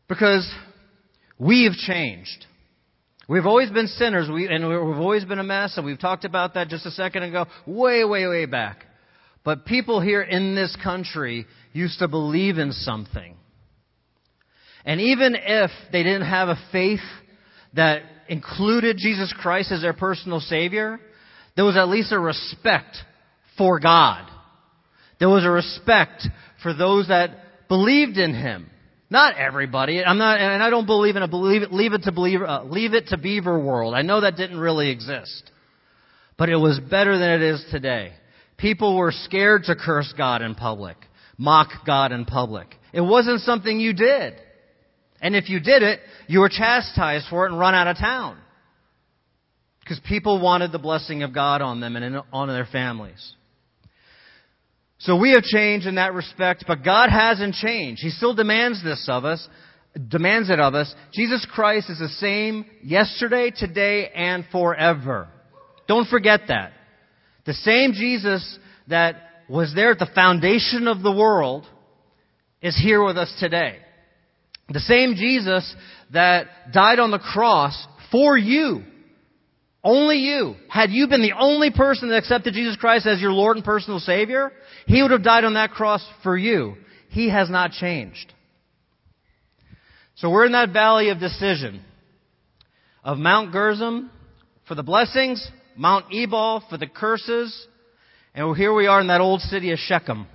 Because 0.08 0.50
We've 1.38 1.72
changed. 1.72 2.46
We've 3.28 3.46
always 3.46 3.70
been 3.70 3.86
sinners, 3.86 4.28
we, 4.32 4.48
and 4.48 4.66
we've 4.66 4.98
always 4.98 5.24
been 5.24 5.38
a 5.38 5.44
mess, 5.44 5.76
and 5.76 5.86
we've 5.86 6.00
talked 6.00 6.24
about 6.24 6.54
that 6.54 6.68
just 6.68 6.86
a 6.86 6.90
second 6.90 7.24
ago, 7.24 7.46
way, 7.66 8.04
way, 8.04 8.26
way 8.26 8.46
back. 8.46 8.84
But 9.44 9.64
people 9.64 10.00
here 10.00 10.22
in 10.22 10.54
this 10.54 10.76
country 10.82 11.46
used 11.72 12.00
to 12.00 12.08
believe 12.08 12.58
in 12.58 12.72
something. 12.72 13.36
And 14.84 15.00
even 15.00 15.36
if 15.36 15.70
they 15.92 16.02
didn't 16.02 16.26
have 16.26 16.48
a 16.48 16.58
faith 16.72 17.00
that 17.74 18.02
included 18.28 18.96
Jesus 18.96 19.32
Christ 19.38 19.70
as 19.70 19.82
their 19.82 19.92
personal 19.92 20.40
Savior, 20.40 20.98
there 21.54 21.64
was 21.66 21.76
at 21.76 21.88
least 21.88 22.12
a 22.12 22.18
respect 22.18 22.96
for 23.56 23.78
God. 23.78 24.28
There 25.20 25.28
was 25.28 25.44
a 25.44 25.50
respect 25.50 26.26
for 26.62 26.72
those 26.72 27.08
that 27.08 27.68
believed 27.68 28.16
in 28.16 28.34
Him. 28.34 28.70
Not 29.10 29.36
everybody. 29.36 30.04
I'm 30.04 30.18
not, 30.18 30.38
and 30.38 30.62
I 30.62 30.68
don't 30.70 30.86
believe 30.86 31.16
in 31.16 31.22
a 31.22 31.28
believe 31.28 31.62
it, 31.62 31.72
leave 31.72 31.94
it 31.94 32.02
to 32.02 32.12
believe, 32.12 32.42
uh, 32.42 32.64
leave 32.64 32.92
it 32.92 33.08
to 33.08 33.16
beaver 33.16 33.58
world. 33.58 33.94
I 33.94 34.02
know 34.02 34.20
that 34.20 34.36
didn't 34.36 34.58
really 34.58 34.90
exist. 34.90 35.50
But 36.36 36.50
it 36.50 36.56
was 36.56 36.78
better 36.78 37.18
than 37.18 37.30
it 37.30 37.42
is 37.42 37.64
today. 37.70 38.12
People 38.58 38.96
were 38.96 39.12
scared 39.12 39.64
to 39.64 39.74
curse 39.74 40.12
God 40.16 40.42
in 40.42 40.54
public, 40.54 40.96
mock 41.36 41.68
God 41.86 42.12
in 42.12 42.26
public. 42.26 42.68
It 42.92 43.00
wasn't 43.00 43.40
something 43.40 43.80
you 43.80 43.92
did. 43.92 44.34
And 45.20 45.34
if 45.34 45.48
you 45.48 45.58
did 45.58 45.82
it, 45.82 46.00
you 46.26 46.40
were 46.40 46.48
chastised 46.48 47.26
for 47.28 47.46
it 47.46 47.50
and 47.50 47.58
run 47.58 47.74
out 47.74 47.88
of 47.88 47.96
town. 47.96 48.38
Because 49.80 50.00
people 50.00 50.40
wanted 50.40 50.70
the 50.70 50.78
blessing 50.78 51.22
of 51.22 51.34
God 51.34 51.62
on 51.62 51.80
them 51.80 51.96
and 51.96 52.22
on 52.32 52.48
their 52.48 52.66
families. 52.66 53.34
So 54.99 55.17
we 55.17 55.33
have 55.33 55.45
changed 55.45 55.87
in 55.87 55.95
that 55.95 56.12
respect, 56.12 56.64
but 56.67 56.85
God 56.85 57.09
hasn't 57.11 57.55
changed. 57.55 58.02
He 58.02 58.11
still 58.11 58.35
demands 58.35 58.83
this 58.83 59.07
of 59.09 59.25
us, 59.25 59.47
demands 60.09 60.50
it 60.50 60.59
of 60.59 60.75
us. 60.75 60.93
Jesus 61.12 61.47
Christ 61.52 61.88
is 61.88 61.99
the 61.99 62.09
same 62.09 62.67
yesterday, 62.83 63.52
today, 63.57 64.11
and 64.12 64.45
forever. 64.50 65.28
Don't 65.87 66.09
forget 66.09 66.43
that. 66.49 66.73
The 67.47 67.55
same 67.55 67.93
Jesus 67.93 68.59
that 68.88 69.17
was 69.49 69.73
there 69.75 69.93
at 69.93 69.99
the 69.99 70.11
foundation 70.14 70.88
of 70.88 71.02
the 71.02 71.12
world 71.12 71.64
is 72.61 72.76
here 72.76 73.02
with 73.02 73.17
us 73.17 73.35
today. 73.38 73.78
The 74.69 74.81
same 74.81 75.14
Jesus 75.14 75.75
that 76.12 76.73
died 76.73 76.99
on 76.99 77.11
the 77.11 77.19
cross 77.19 77.87
for 78.11 78.37
you 78.37 78.83
only 79.85 80.16
you. 80.16 80.56
Had 80.68 80.90
you 80.90 81.08
been 81.08 81.23
the 81.23 81.35
only 81.38 81.70
person 81.70 82.08
that 82.08 82.16
accepted 82.16 82.54
Jesus 82.54 82.76
Christ 82.76 83.06
as 83.06 83.20
your 83.20 83.32
Lord 83.32 83.56
and 83.56 83.64
personal 83.64 84.00
Savior, 84.00 84.52
He 84.87 85.02
would 85.02 85.11
have 85.11 85.23
died 85.23 85.44
on 85.44 85.54
that 85.54 85.70
cross 85.70 86.04
for 86.23 86.37
you. 86.37 86.75
He 87.11 87.30
has 87.30 87.49
not 87.49 87.73
changed. 87.73 88.32
So 90.16 90.30
we're 90.30 90.47
in 90.47 90.52
that 90.52 90.73
valley 90.73 91.11
of 91.11 91.20
decision 91.20 91.82
of 93.04 93.18
Mount 93.18 93.52
Gerizim 93.52 94.11
for 94.66 94.75
the 94.75 94.82
blessings, 94.82 95.49
Mount 95.76 96.06
Ebal 96.12 96.64
for 96.68 96.76
the 96.76 96.88
curses, 96.88 97.66
and 98.35 98.56
here 98.56 98.75
we 98.75 98.87
are 98.87 99.00
in 99.00 99.06
that 99.06 99.20
old 99.20 99.40
city 99.40 99.70
of 99.70 99.78
Shechem. 99.78 100.26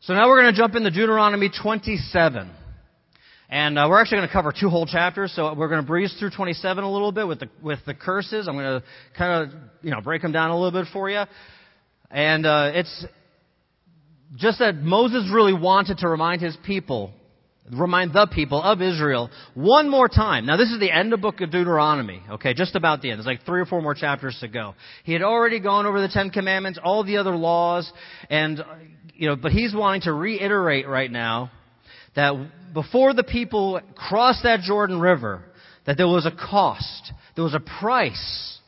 So 0.00 0.14
now 0.14 0.28
we're 0.28 0.42
going 0.42 0.52
to 0.52 0.58
jump 0.58 0.74
into 0.74 0.90
Deuteronomy 0.90 1.50
27. 1.50 2.50
And 3.52 3.78
uh, 3.78 3.86
we're 3.86 4.00
actually 4.00 4.16
going 4.16 4.28
to 4.28 4.32
cover 4.32 4.54
two 4.58 4.70
whole 4.70 4.86
chapters, 4.86 5.30
so 5.36 5.52
we're 5.52 5.68
going 5.68 5.82
to 5.82 5.86
breeze 5.86 6.16
through 6.18 6.30
27 6.30 6.84
a 6.84 6.90
little 6.90 7.12
bit 7.12 7.28
with 7.28 7.40
the 7.40 7.50
with 7.62 7.80
the 7.84 7.92
curses. 7.92 8.48
I'm 8.48 8.54
going 8.54 8.80
to 8.80 8.84
kind 9.14 9.42
of 9.42 9.60
you 9.82 9.90
know 9.90 10.00
break 10.00 10.22
them 10.22 10.32
down 10.32 10.48
a 10.48 10.58
little 10.58 10.80
bit 10.80 10.90
for 10.90 11.10
you. 11.10 11.24
And 12.10 12.46
uh, 12.46 12.70
it's 12.72 13.04
just 14.36 14.60
that 14.60 14.76
Moses 14.76 15.30
really 15.30 15.52
wanted 15.52 15.98
to 15.98 16.08
remind 16.08 16.40
his 16.40 16.56
people, 16.64 17.12
remind 17.70 18.14
the 18.14 18.26
people 18.34 18.62
of 18.62 18.80
Israel 18.80 19.28
one 19.52 19.90
more 19.90 20.08
time. 20.08 20.46
Now 20.46 20.56
this 20.56 20.70
is 20.70 20.80
the 20.80 20.90
end 20.90 21.12
of 21.12 21.20
book 21.20 21.42
of 21.42 21.50
Deuteronomy, 21.50 22.22
okay, 22.30 22.54
just 22.54 22.74
about 22.74 23.02
the 23.02 23.10
end. 23.10 23.18
There's 23.18 23.26
like 23.26 23.44
three 23.44 23.60
or 23.60 23.66
four 23.66 23.82
more 23.82 23.94
chapters 23.94 24.34
to 24.40 24.48
go. 24.48 24.76
He 25.04 25.12
had 25.12 25.20
already 25.20 25.60
gone 25.60 25.84
over 25.84 26.00
the 26.00 26.08
Ten 26.08 26.30
Commandments, 26.30 26.78
all 26.82 27.04
the 27.04 27.18
other 27.18 27.36
laws, 27.36 27.92
and 28.30 28.64
you 29.12 29.28
know, 29.28 29.36
but 29.36 29.52
he's 29.52 29.74
wanting 29.74 30.00
to 30.02 30.14
reiterate 30.14 30.88
right 30.88 31.10
now 31.10 31.50
that 32.14 32.74
before 32.74 33.14
the 33.14 33.24
people 33.24 33.80
crossed 33.94 34.42
that 34.42 34.60
Jordan 34.60 35.00
River, 35.00 35.42
that 35.86 35.96
there 35.96 36.08
was 36.08 36.26
a 36.26 36.30
cost, 36.30 37.12
there 37.34 37.44
was 37.44 37.54
a 37.54 37.60
price 37.60 38.58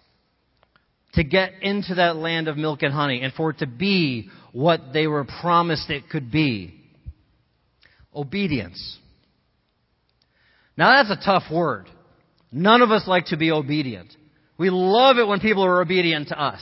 to 1.15 1.25
get 1.25 1.53
into 1.63 1.97
that 1.97 2.17
land 2.17 2.49
of 2.49 2.57
milk 2.57 2.83
and 2.83 2.93
honey 2.93 3.23
and 3.23 3.33
for 3.33 3.51
it 3.51 3.59
to 3.59 3.67
be 3.67 4.29
what 4.53 4.93
they 4.93 5.07
were 5.07 5.25
promised 5.25 5.91
it 5.91 6.09
could 6.11 6.31
be. 6.31 6.75
Obedience. 8.15 8.99
Now 10.77 11.03
that's 11.03 11.21
a 11.21 11.25
tough 11.25 11.45
word. 11.53 11.89
None 12.51 12.83
of 12.83 12.91
us 12.91 13.07
like 13.07 13.27
to 13.27 13.37
be 13.37 13.51
obedient. 13.51 14.15
We 14.57 14.71
love 14.71 15.19
it 15.19 15.27
when 15.27 15.41
people 15.41 15.65
are 15.65 15.81
obedient 15.81 16.29
to 16.29 16.41
us. 16.41 16.61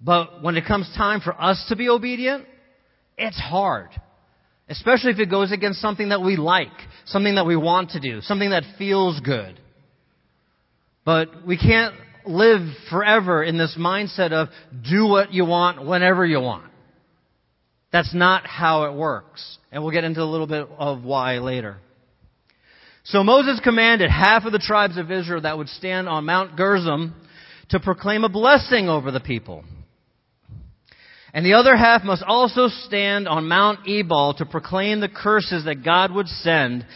But 0.00 0.42
when 0.42 0.56
it 0.56 0.66
comes 0.66 0.90
time 0.96 1.20
for 1.20 1.38
us 1.40 1.64
to 1.70 1.76
be 1.76 1.88
obedient, 1.88 2.44
it's 3.16 3.38
hard. 3.38 3.88
Especially 4.68 5.12
if 5.12 5.18
it 5.18 5.30
goes 5.30 5.52
against 5.52 5.80
something 5.80 6.08
that 6.08 6.22
we 6.22 6.36
like, 6.36 6.72
something 7.06 7.36
that 7.36 7.46
we 7.46 7.56
want 7.56 7.90
to 7.90 8.00
do, 8.00 8.20
something 8.20 8.50
that 8.50 8.64
feels 8.78 9.20
good. 9.20 9.60
But 11.04 11.46
we 11.46 11.56
can't 11.56 11.94
live 12.26 12.62
forever 12.90 13.44
in 13.44 13.56
this 13.56 13.76
mindset 13.78 14.32
of 14.32 14.48
do 14.88 15.06
what 15.06 15.32
you 15.32 15.44
want 15.44 15.86
whenever 15.86 16.26
you 16.26 16.40
want. 16.40 16.72
That's 17.92 18.12
not 18.12 18.46
how 18.46 18.84
it 18.84 18.94
works. 18.94 19.58
And 19.70 19.82
we'll 19.82 19.92
get 19.92 20.04
into 20.04 20.20
a 20.20 20.24
little 20.24 20.48
bit 20.48 20.68
of 20.76 21.04
why 21.04 21.38
later. 21.38 21.78
So 23.04 23.22
Moses 23.22 23.60
commanded 23.62 24.10
half 24.10 24.44
of 24.44 24.52
the 24.52 24.58
tribes 24.58 24.98
of 24.98 25.12
Israel 25.12 25.42
that 25.42 25.56
would 25.56 25.68
stand 25.68 26.08
on 26.08 26.24
Mount 26.24 26.56
Gerizim 26.56 27.14
to 27.68 27.78
proclaim 27.78 28.24
a 28.24 28.28
blessing 28.28 28.88
over 28.88 29.12
the 29.12 29.20
people. 29.20 29.64
And 31.36 31.44
the 31.44 31.52
other 31.52 31.76
half 31.76 32.02
must 32.02 32.22
also 32.22 32.68
stand 32.68 33.28
on 33.28 33.46
Mount 33.46 33.86
Ebal 33.86 34.36
to 34.38 34.46
proclaim 34.46 35.00
the 35.00 35.08
curses 35.10 35.66
that 35.66 35.84
God 35.84 36.10
would 36.10 36.28
send 36.28 36.86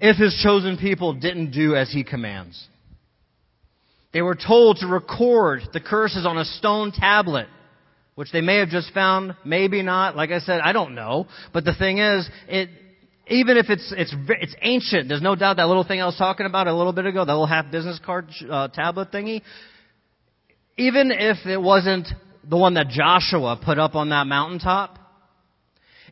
if 0.00 0.16
his 0.16 0.40
chosen 0.42 0.78
people 0.78 1.12
didn't 1.12 1.50
do 1.50 1.76
as 1.76 1.92
he 1.92 2.02
commands. 2.02 2.66
They 4.14 4.22
were 4.22 4.34
told 4.34 4.78
to 4.78 4.86
record 4.86 5.64
the 5.74 5.82
curses 5.82 6.24
on 6.24 6.38
a 6.38 6.46
stone 6.46 6.90
tablet, 6.90 7.46
which 8.14 8.32
they 8.32 8.40
may 8.40 8.56
have 8.56 8.70
just 8.70 8.94
found, 8.94 9.36
maybe 9.44 9.82
not. 9.82 10.16
Like 10.16 10.30
I 10.30 10.38
said, 10.38 10.62
I 10.62 10.72
don't 10.72 10.94
know. 10.94 11.26
But 11.52 11.66
the 11.66 11.74
thing 11.74 11.98
is, 11.98 12.26
it, 12.48 12.70
even 13.26 13.58
if 13.58 13.66
it's, 13.68 13.92
it's, 13.94 14.14
it's 14.30 14.56
ancient, 14.62 15.10
there's 15.10 15.20
no 15.20 15.36
doubt 15.36 15.58
that 15.58 15.68
little 15.68 15.84
thing 15.84 16.00
I 16.00 16.06
was 16.06 16.16
talking 16.16 16.46
about 16.46 16.68
a 16.68 16.74
little 16.74 16.94
bit 16.94 17.04
ago, 17.04 17.22
that 17.22 17.32
little 17.32 17.46
half 17.46 17.70
business 17.70 18.00
card 18.02 18.30
uh, 18.50 18.68
tablet 18.68 19.12
thingy, 19.12 19.42
even 20.78 21.10
if 21.10 21.44
it 21.44 21.60
wasn't 21.60 22.08
the 22.48 22.56
one 22.56 22.74
that 22.74 22.88
Joshua 22.88 23.60
put 23.62 23.78
up 23.78 23.94
on 23.94 24.08
that 24.10 24.26
mountaintop, 24.26 24.98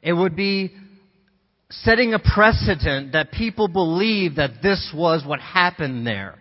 it 0.02 0.12
would 0.12 0.36
be 0.36 0.72
setting 1.70 2.14
a 2.14 2.18
precedent 2.18 3.12
that 3.12 3.32
people 3.32 3.68
believe 3.68 4.36
that 4.36 4.62
this 4.62 4.92
was 4.94 5.24
what 5.26 5.40
happened 5.40 6.06
there. 6.06 6.38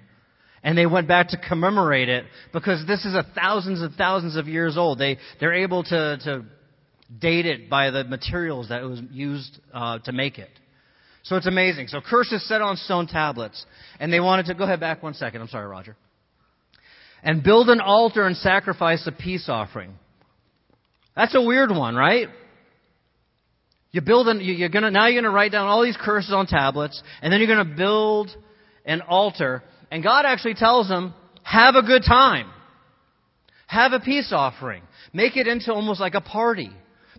And 0.64 0.78
they 0.78 0.86
went 0.86 1.08
back 1.08 1.30
to 1.30 1.38
commemorate 1.38 2.10
it 2.10 2.26
because 2.52 2.86
this 2.88 3.06
is 3.06 3.14
a 3.14 3.24
thousands 3.36 3.82
and 3.82 3.94
thousands 3.94 4.36
of 4.36 4.48
years 4.48 4.78
old. 4.78 4.98
They, 4.98 5.18
they're 5.40 5.54
able 5.54 5.84
to, 5.84 6.18
to 6.24 6.46
date 7.20 7.46
it 7.46 7.70
by 7.70 7.92
the 7.92 8.04
materials 8.04 8.70
that 8.70 8.82
was 8.84 9.00
used 9.12 9.60
uh, 9.74 10.00
to 10.00 10.12
make 10.12 10.40
it. 10.40 10.50
So 11.24 11.36
it's 11.36 11.48
amazing. 11.48 11.88
So 11.88 12.02
curses 12.02 12.48
set 12.48 12.62
on 12.62 12.78
stone 12.78 13.08
tablets. 13.08 13.64
And 14.00 14.12
they 14.12 14.20
wanted 14.20 14.48
to, 14.48 14.56
go 14.56 14.64
ahead 14.64 14.80
back 14.80 15.04
one 15.04 15.14
second. 15.14 15.42
I'm 15.42 15.48
sorry, 15.48 15.68
Roger 15.68 15.96
and 17.26 17.44
build 17.44 17.70
an 17.70 17.82
altar 17.82 18.26
and 18.26 18.38
sacrifice 18.38 19.06
a 19.08 19.12
peace 19.12 19.50
offering. 19.50 19.94
That's 21.16 21.36
a 21.36 21.42
weird 21.42 21.72
one, 21.72 21.96
right? 21.96 22.28
You 23.92 24.02
build 24.02 24.28
an, 24.28 24.40
you're 24.42 24.70
gonna, 24.70 24.92
now 24.92 25.08
you're 25.08 25.22
gonna 25.22 25.34
write 25.34 25.52
down 25.52 25.68
all 25.68 25.84
these 25.84 25.98
curses 26.00 26.32
on 26.32 26.46
tablets, 26.46 27.02
and 27.22 27.34
then 27.34 27.40
you're 27.40 27.54
gonna 27.54 27.76
build 27.76 28.30
an 28.86 29.02
altar, 29.02 29.64
and 29.92 30.04
God 30.04 30.26
actually 30.26 30.54
tells 30.54 30.88
them, 30.88 31.14
have 31.44 31.76
a 31.76 31.82
good 31.82 32.04
time. 32.08 32.50
Have 33.68 33.94
a 33.94 34.00
peace 34.00 34.32
offering. 34.32 34.84
Make 35.12 35.36
it 35.36 35.48
into 35.48 35.74
almost 35.74 36.00
like 36.00 36.14
a 36.14 36.22
party. 36.22 36.70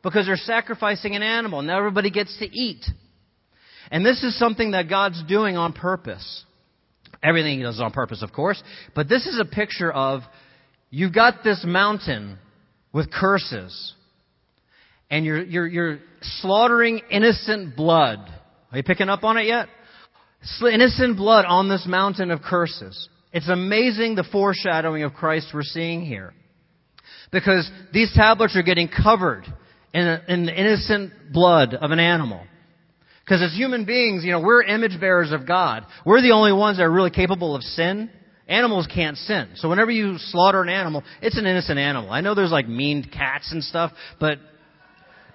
Because 0.02 0.26
they're 0.26 0.36
sacrificing 0.36 1.16
an 1.16 1.22
animal, 1.22 1.58
and 1.58 1.70
everybody 1.70 2.10
gets 2.10 2.38
to 2.38 2.44
eat. 2.44 2.84
And 3.90 4.04
this 4.06 4.22
is 4.22 4.38
something 4.38 4.72
that 4.72 4.88
God's 4.88 5.22
doing 5.25 5.56
on 5.56 5.72
purpose. 5.72 6.44
Everything 7.26 7.59
he 7.59 7.64
does 7.64 7.75
is 7.75 7.80
on 7.80 7.90
purpose, 7.90 8.23
of 8.23 8.33
course. 8.33 8.62
But 8.95 9.09
this 9.09 9.26
is 9.26 9.40
a 9.40 9.45
picture 9.45 9.92
of 9.92 10.21
you've 10.90 11.12
got 11.12 11.42
this 11.42 11.64
mountain 11.66 12.38
with 12.92 13.11
curses, 13.11 13.95
and 15.11 15.25
you're, 15.25 15.42
you're, 15.42 15.66
you're 15.66 15.99
slaughtering 16.23 17.00
innocent 17.11 17.75
blood. 17.75 18.21
Are 18.71 18.78
you 18.78 18.85
picking 18.85 19.09
up 19.09 19.25
on 19.25 19.38
it 19.38 19.47
yet? 19.47 19.68
Innocent 20.62 21.16
blood 21.16 21.45
on 21.47 21.68
this 21.68 21.85
mountain 21.88 22.30
of 22.30 22.42
curses. 22.42 23.09
It's 23.33 23.49
amazing 23.49 24.14
the 24.14 24.25
foreshadowing 24.30 25.02
of 25.02 25.12
Christ 25.12 25.49
we're 25.52 25.62
seeing 25.62 26.02
here. 26.02 26.33
Because 27.33 27.68
these 27.92 28.12
tablets 28.14 28.56
are 28.56 28.62
getting 28.62 28.88
covered 28.88 29.45
in, 29.92 30.21
in 30.28 30.47
the 30.47 30.54
innocent 30.54 31.12
blood 31.33 31.75
of 31.75 31.90
an 31.90 31.99
animal. 31.99 32.42
Because 33.26 33.42
as 33.42 33.52
human 33.52 33.85
beings, 33.85 34.25
you 34.25 34.30
know, 34.30 34.40
we're 34.40 34.62
image 34.62 35.00
bearers 35.00 35.33
of 35.33 35.49
God. 35.49 35.85
We're 36.04 36.23
the 36.23 36.30
only 36.30 36.52
ones 36.52 36.76
that 36.76 36.85
are 36.85 36.90
really 36.90 37.11
capable 37.11 37.56
of 37.56 37.62
sin. 37.62 38.09
Animals 38.47 38.87
can't 38.87 39.16
sin. 39.16 39.49
So 39.56 39.68
whenever 39.68 39.90
you 39.90 40.16
slaughter 40.18 40.62
an 40.62 40.68
animal, 40.68 41.02
it's 41.21 41.37
an 41.37 41.45
innocent 41.45 41.76
animal. 41.76 42.12
I 42.12 42.21
know 42.21 42.37
there's 42.37 42.52
like 42.52 42.68
mean 42.68 43.02
cats 43.02 43.50
and 43.50 43.64
stuff, 43.64 43.90
but, 44.21 44.38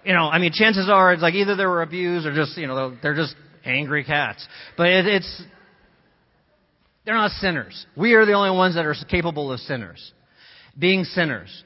you 0.05 0.13
know, 0.13 0.29
I 0.29 0.39
mean, 0.39 0.53
chances 0.53 0.89
are 0.89 1.11
it's 1.11 1.21
like 1.21 1.33
either 1.33 1.57
they 1.57 1.65
were 1.65 1.81
abused 1.81 2.25
or 2.25 2.33
just, 2.33 2.57
you 2.57 2.65
know, 2.65 2.95
they're 3.03 3.13
just 3.13 3.35
angry 3.65 4.05
cats. 4.05 4.47
But 4.77 4.87
it, 4.87 5.05
it's, 5.07 5.43
they're 7.05 7.15
not 7.15 7.31
sinners. 7.31 7.85
We 7.97 8.13
are 8.13 8.25
the 8.25 8.33
only 8.33 8.55
ones 8.57 8.75
that 8.75 8.85
are 8.85 8.95
capable 9.09 9.51
of 9.51 9.59
sinners. 9.59 10.13
Being 10.79 11.03
sinners. 11.03 11.65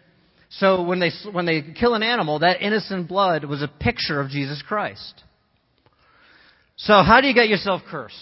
So 0.50 0.82
when 0.82 1.00
they, 1.00 1.12
when 1.32 1.46
they 1.46 1.62
kill 1.62 1.94
an 1.94 2.01
animal, 2.01 2.39
that 2.39 2.65
innocent 2.65 3.08
blood 3.08 3.46
was 3.46 3.62
a 3.62 3.67
picture 3.67 4.20
of 4.20 4.29
Jesus 4.29 4.63
Christ. 4.67 5.22
So 6.77 7.01
how 7.03 7.22
do 7.22 7.27
you 7.27 7.34
get 7.34 7.48
yourself 7.48 7.82
cursed? 7.89 8.15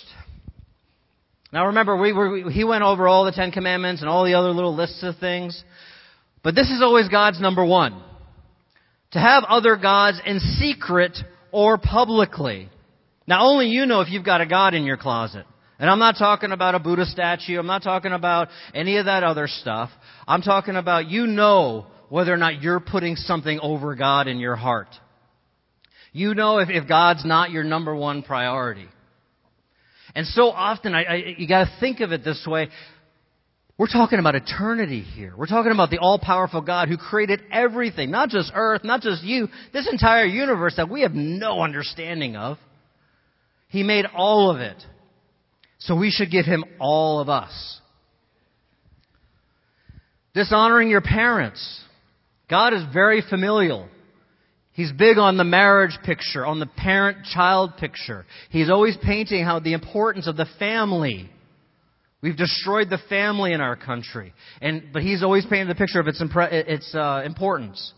Now 1.51 1.67
remember, 1.67 1.95
we 1.95 2.13
were, 2.13 2.49
he 2.49 2.63
went 2.63 2.83
over 2.83 3.07
all 3.07 3.25
the 3.25 3.31
Ten 3.31 3.51
Commandments 3.51 4.01
and 4.01 4.09
all 4.09 4.25
the 4.25 4.33
other 4.33 4.49
little 4.49 4.75
lists 4.75 5.03
of 5.03 5.17
things. 5.17 5.63
But 6.43 6.55
this 6.55 6.69
is 6.69 6.81
always 6.81 7.09
God's 7.09 7.39
number 7.39 7.65
one. 7.65 8.01
To 9.11 9.19
have 9.19 9.43
other 9.43 9.77
gods 9.77 10.19
in 10.25 10.39
secret 10.39 11.17
or 11.51 11.77
publicly. 11.77 12.69
Now 13.27 13.45
only 13.45 13.67
you 13.67 13.85
know 13.85 14.01
if 14.01 14.09
you've 14.09 14.25
got 14.25 14.41
a 14.41 14.47
God 14.47 14.73
in 14.73 14.83
your 14.83 14.97
closet. 14.97 15.45
And 15.79 15.89
I'm 15.89 15.99
not 15.99 16.15
talking 16.17 16.51
about 16.51 16.75
a 16.75 16.79
Buddha 16.79 17.05
statue. 17.05 17.59
I'm 17.59 17.67
not 17.67 17.83
talking 17.83 18.13
about 18.13 18.49
any 18.73 18.97
of 18.97 19.05
that 19.05 19.23
other 19.23 19.47
stuff. 19.47 19.89
I'm 20.27 20.41
talking 20.41 20.75
about 20.75 21.07
you 21.07 21.27
know 21.27 21.87
whether 22.09 22.33
or 22.33 22.37
not 22.37 22.61
you're 22.61 22.79
putting 22.79 23.15
something 23.15 23.59
over 23.61 23.95
God 23.95 24.27
in 24.27 24.39
your 24.39 24.55
heart. 24.55 24.87
You 26.13 26.35
know 26.35 26.59
if, 26.59 26.69
if 26.69 26.87
God's 26.87 27.25
not 27.25 27.51
your 27.51 27.63
number 27.63 27.93
one 27.93 28.23
priority. 28.23 28.87
And 30.15 30.27
so 30.27 30.49
often, 30.49 30.93
I, 30.93 31.03
I, 31.03 31.15
you 31.37 31.47
gotta 31.47 31.71
think 31.79 31.99
of 31.99 32.11
it 32.11 32.23
this 32.23 32.45
way. 32.47 32.69
We're 33.77 33.87
talking 33.87 34.19
about 34.19 34.35
eternity 34.35 35.01
here. 35.01 35.33
We're 35.35 35.47
talking 35.47 35.71
about 35.71 35.89
the 35.89 35.97
all-powerful 35.97 36.61
God 36.61 36.87
who 36.87 36.97
created 36.97 37.41
everything, 37.51 38.11
not 38.11 38.29
just 38.29 38.51
earth, 38.53 38.83
not 38.83 39.01
just 39.01 39.23
you, 39.23 39.47
this 39.73 39.89
entire 39.91 40.25
universe 40.25 40.75
that 40.77 40.89
we 40.89 41.01
have 41.01 41.13
no 41.13 41.61
understanding 41.61 42.35
of. 42.35 42.59
He 43.69 43.81
made 43.81 44.05
all 44.15 44.51
of 44.51 44.61
it. 44.61 44.77
So 45.79 45.95
we 45.97 46.11
should 46.11 46.29
give 46.29 46.45
him 46.45 46.63
all 46.79 47.19
of 47.19 47.29
us. 47.29 47.79
Dishonoring 50.35 50.89
your 50.89 51.01
parents. 51.01 51.81
God 52.49 52.73
is 52.73 52.83
very 52.93 53.23
familial. 53.27 53.89
He's 54.73 54.91
big 54.91 55.17
on 55.19 55.37
the 55.37 55.43
marriage 55.43 55.97
picture, 56.03 56.45
on 56.45 56.59
the 56.59 56.65
parent-child 56.65 57.77
picture. 57.77 58.25
He's 58.49 58.71
always 58.71 58.97
painting 59.03 59.45
how 59.45 59.59
the 59.59 59.73
importance 59.73 60.27
of 60.27 60.35
the 60.35 60.47
family. 60.57 61.29
We've 62.23 62.35
destroyed 62.35 62.89
the 62.89 62.97
family 63.07 63.53
in 63.53 63.61
our 63.61 63.75
country. 63.75 64.33
And, 64.61 64.85
but 64.91 65.03
he's 65.03 65.21
always 65.21 65.45
painting 65.45 65.67
the 65.67 65.75
picture 65.75 65.99
of 65.99 66.07
its, 66.07 66.21
impre- 66.21 66.51
its 66.51 66.93
uh, 66.95 67.21
importance. 67.23 67.93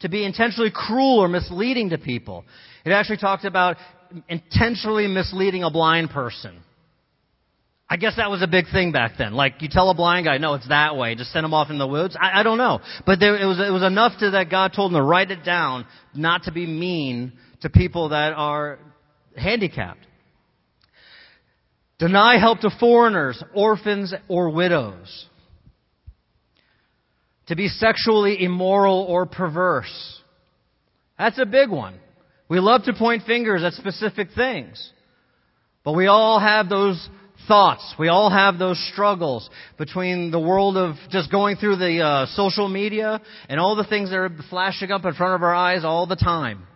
To 0.00 0.08
be 0.08 0.24
intentionally 0.24 0.72
cruel 0.74 1.20
or 1.20 1.28
misleading 1.28 1.90
to 1.90 1.98
people. 1.98 2.44
It 2.84 2.90
actually 2.90 3.18
talked 3.18 3.44
about 3.44 3.76
intentionally 4.28 5.06
misleading 5.06 5.62
a 5.62 5.70
blind 5.70 6.10
person. 6.10 6.60
I 7.88 7.96
guess 7.96 8.16
that 8.16 8.30
was 8.30 8.42
a 8.42 8.48
big 8.48 8.66
thing 8.72 8.90
back 8.90 9.12
then. 9.16 9.34
Like, 9.34 9.62
you 9.62 9.68
tell 9.70 9.90
a 9.90 9.94
blind 9.94 10.26
guy, 10.26 10.38
no, 10.38 10.54
it's 10.54 10.68
that 10.68 10.96
way. 10.96 11.14
Just 11.14 11.32
send 11.32 11.46
him 11.46 11.54
off 11.54 11.70
in 11.70 11.78
the 11.78 11.86
woods. 11.86 12.16
I, 12.20 12.40
I 12.40 12.42
don't 12.42 12.58
know. 12.58 12.80
But 13.04 13.20
there, 13.20 13.36
it, 13.36 13.46
was, 13.46 13.60
it 13.60 13.70
was 13.70 13.84
enough 13.84 14.18
to 14.18 14.32
that 14.32 14.50
God 14.50 14.72
told 14.74 14.90
him 14.90 14.96
to 14.96 15.02
write 15.02 15.30
it 15.30 15.44
down, 15.44 15.86
not 16.12 16.44
to 16.44 16.52
be 16.52 16.66
mean 16.66 17.34
to 17.60 17.70
people 17.70 18.08
that 18.08 18.32
are 18.32 18.80
handicapped. 19.36 20.04
Deny 21.98 22.38
help 22.38 22.60
to 22.60 22.70
foreigners, 22.80 23.42
orphans, 23.54 24.12
or 24.28 24.50
widows. 24.50 25.26
To 27.46 27.56
be 27.56 27.68
sexually 27.68 28.42
immoral 28.42 29.06
or 29.08 29.26
perverse. 29.26 30.20
That's 31.16 31.38
a 31.38 31.46
big 31.46 31.70
one. 31.70 31.94
We 32.48 32.58
love 32.58 32.82
to 32.84 32.92
point 32.94 33.22
fingers 33.26 33.62
at 33.62 33.74
specific 33.74 34.30
things. 34.34 34.92
But 35.84 35.92
we 35.92 36.08
all 36.08 36.40
have 36.40 36.68
those 36.68 37.08
thoughts. 37.48 37.94
We 37.98 38.08
all 38.08 38.30
have 38.30 38.58
those 38.58 38.78
struggles 38.92 39.48
between 39.78 40.30
the 40.30 40.40
world 40.40 40.76
of 40.76 40.96
just 41.10 41.30
going 41.30 41.56
through 41.56 41.76
the 41.76 42.00
uh, 42.02 42.26
social 42.34 42.68
media 42.68 43.20
and 43.48 43.60
all 43.60 43.76
the 43.76 43.84
things 43.84 44.10
that 44.10 44.16
are 44.16 44.30
flashing 44.50 44.90
up 44.90 45.04
in 45.04 45.14
front 45.14 45.34
of 45.34 45.42
our 45.42 45.54
eyes 45.54 45.84
all 45.84 46.06
the 46.06 46.16
time. 46.16 46.66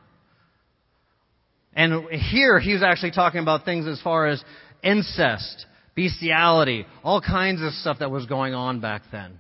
And 1.75 2.09
here 2.11 2.59
he's 2.59 2.83
actually 2.83 3.13
talking 3.13 3.41
about 3.41 3.65
things 3.65 3.87
as 3.87 4.01
far 4.03 4.27
as 4.27 4.43
incest, 4.83 5.67
bestiality, 5.95 6.87
all 7.05 7.21
kinds 7.21 7.63
of 7.63 7.73
stuff 7.75 7.99
that 8.01 8.11
was 8.11 8.27
going 8.27 8.55
on 8.55 8.81
back 8.81 9.03
then. 9.13 9.39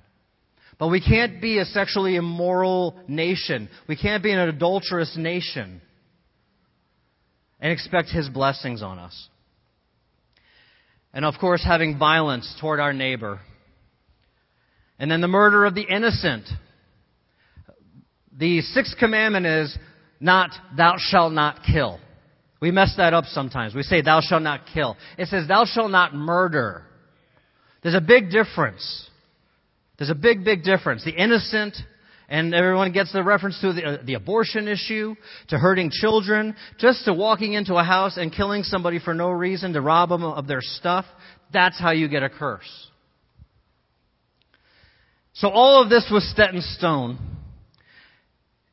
But 0.78 0.88
we 0.88 1.00
can't 1.00 1.42
be 1.42 1.59
a 1.59 1.64
sexually 1.66 2.16
immoral 2.16 2.98
nation. 3.07 3.68
We 3.87 3.96
can't 3.96 4.22
be 4.22 4.33
an 4.33 4.38
adulterous 4.38 5.14
nation 5.16 5.83
and 7.61 7.72
expect 7.72 8.09
his 8.09 8.28
blessings 8.28 8.83
on 8.83 8.98
us. 8.98 9.28
And 11.12 11.25
of 11.25 11.35
course, 11.40 11.64
having 11.64 11.99
violence 11.99 12.55
toward 12.61 12.81
our 12.81 12.92
neighbor. 12.92 13.40
And 14.99 15.11
then 15.11 15.20
the 15.20 15.29
murder 15.29 15.64
of 15.64 15.75
the 15.75 15.83
innocent. 15.83 16.49
The 18.37 18.61
sixth 18.61 18.96
commandment 18.99 19.46
is 19.46 19.77
not, 20.20 20.51
thou 20.77 20.94
shalt 20.99 21.33
not 21.33 21.61
kill. 21.64 21.99
We 22.61 22.70
mess 22.70 22.94
that 22.99 23.14
up 23.14 23.25
sometimes. 23.25 23.75
We 23.75 23.83
say, 23.83 24.03
thou 24.03 24.20
shalt 24.20 24.42
not 24.42 24.62
kill. 24.73 24.96
It 25.18 25.29
says, 25.29 25.49
thou 25.49 25.64
shalt 25.64 25.90
not 25.90 26.14
murder. 26.14 26.85
There's 27.83 27.94
a 27.94 28.01
big 28.01 28.31
difference. 28.31 29.09
There's 29.99 30.11
a 30.11 30.14
big, 30.14 30.44
big 30.44 30.62
difference. 30.62 31.05
The 31.05 31.14
innocent 31.14 31.77
and 32.30 32.54
everyone 32.54 32.92
gets 32.92 33.12
the 33.12 33.24
reference 33.24 33.60
to 33.60 33.72
the, 33.72 33.84
uh, 33.84 33.96
the 34.04 34.14
abortion 34.14 34.68
issue, 34.68 35.16
to 35.48 35.58
hurting 35.58 35.90
children, 35.90 36.54
just 36.78 37.04
to 37.04 37.12
walking 37.12 37.54
into 37.54 37.74
a 37.74 37.82
house 37.82 38.16
and 38.16 38.32
killing 38.32 38.62
somebody 38.62 39.00
for 39.00 39.12
no 39.12 39.30
reason 39.30 39.72
to 39.72 39.80
rob 39.80 40.10
them 40.10 40.22
of 40.22 40.46
their 40.46 40.60
stuff. 40.62 41.04
That's 41.52 41.78
how 41.78 41.90
you 41.90 42.08
get 42.08 42.22
a 42.22 42.30
curse. 42.30 42.88
So 45.34 45.48
all 45.48 45.82
of 45.82 45.90
this 45.90 46.08
was 46.10 46.24
set 46.36 46.54
in 46.54 46.60
stone. 46.60 47.18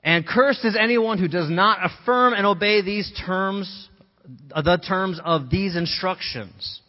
And 0.03 0.25
cursed 0.25 0.63
is 0.63 0.77
anyone 0.79 1.17
who 1.17 1.27
does 1.27 1.49
not 1.49 1.79
affirm 1.83 2.33
and 2.33 2.45
obey 2.45 2.81
these 2.81 3.11
terms, 3.25 3.89
the 4.55 4.77
terms 4.87 5.19
of 5.23 5.49
these 5.49 5.75
instructions. 5.75 6.81